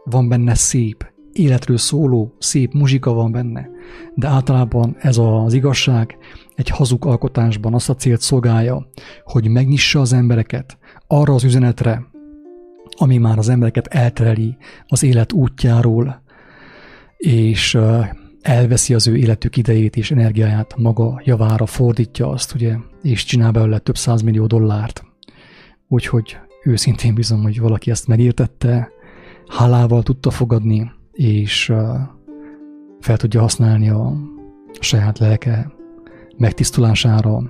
Van 0.04 0.30
benne 0.30 0.54
szép, 0.54 1.14
életről 1.34 1.78
szóló, 1.78 2.36
szép 2.40 2.74
muzsika 2.74 3.14
van 3.14 3.32
benne. 3.32 3.70
De 4.16 4.28
általában 4.28 4.96
ez 5.00 5.18
az 5.18 5.54
igazság 5.54 6.18
egy 6.56 6.70
hazug 6.70 7.06
alkotásban 7.06 7.74
azt 7.74 7.90
a 7.90 7.96
célt 7.96 8.22
szolgálja, 8.22 8.88
hogy 9.24 9.48
megnyissa 9.48 10.00
az 10.00 10.14
embereket 10.14 10.78
arra 11.08 11.34
az 11.34 11.44
üzenetre, 11.44 12.06
ami 12.98 13.18
már 13.18 13.38
az 13.38 13.50
embereket 13.50 13.88
eltereli 13.88 14.58
az 14.88 15.04
élet 15.04 15.34
útjáról, 15.34 16.22
és 17.18 17.78
elveszi 18.42 18.94
az 18.94 19.08
ő 19.08 19.16
életük 19.18 19.58
idejét 19.58 19.96
és 19.96 20.12
energiáját 20.12 20.76
maga 20.78 21.22
javára, 21.24 21.66
fordítja 21.66 22.30
azt, 22.30 22.54
ugye, 22.54 22.76
és 23.02 23.24
csinál 23.24 23.52
belőle 23.52 23.80
több 23.80 23.96
millió 24.24 24.46
dollárt. 24.46 25.04
Úgyhogy 25.88 26.38
őszintén 26.64 27.14
bizony, 27.14 27.42
hogy 27.42 27.60
valaki 27.60 27.92
ezt 27.92 28.08
megértette, 28.08 28.90
hálával 29.48 30.04
tudta 30.04 30.32
fogadni, 30.32 30.92
és 31.12 31.66
fel 33.00 33.18
tudja 33.18 33.42
használni 33.42 33.90
a 33.90 34.14
saját 34.80 35.20
lelke 35.20 35.72
megtisztulására, 36.38 37.42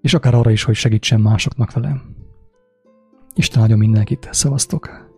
és 0.00 0.14
akár 0.14 0.34
arra 0.34 0.50
is, 0.50 0.62
hogy 0.62 0.74
segítsen 0.74 1.20
másoknak 1.20 1.72
vele. 1.72 2.02
Isten 3.34 3.60
áldjon 3.60 3.78
mindenkit, 3.78 4.28
szevasztok! 4.32 5.09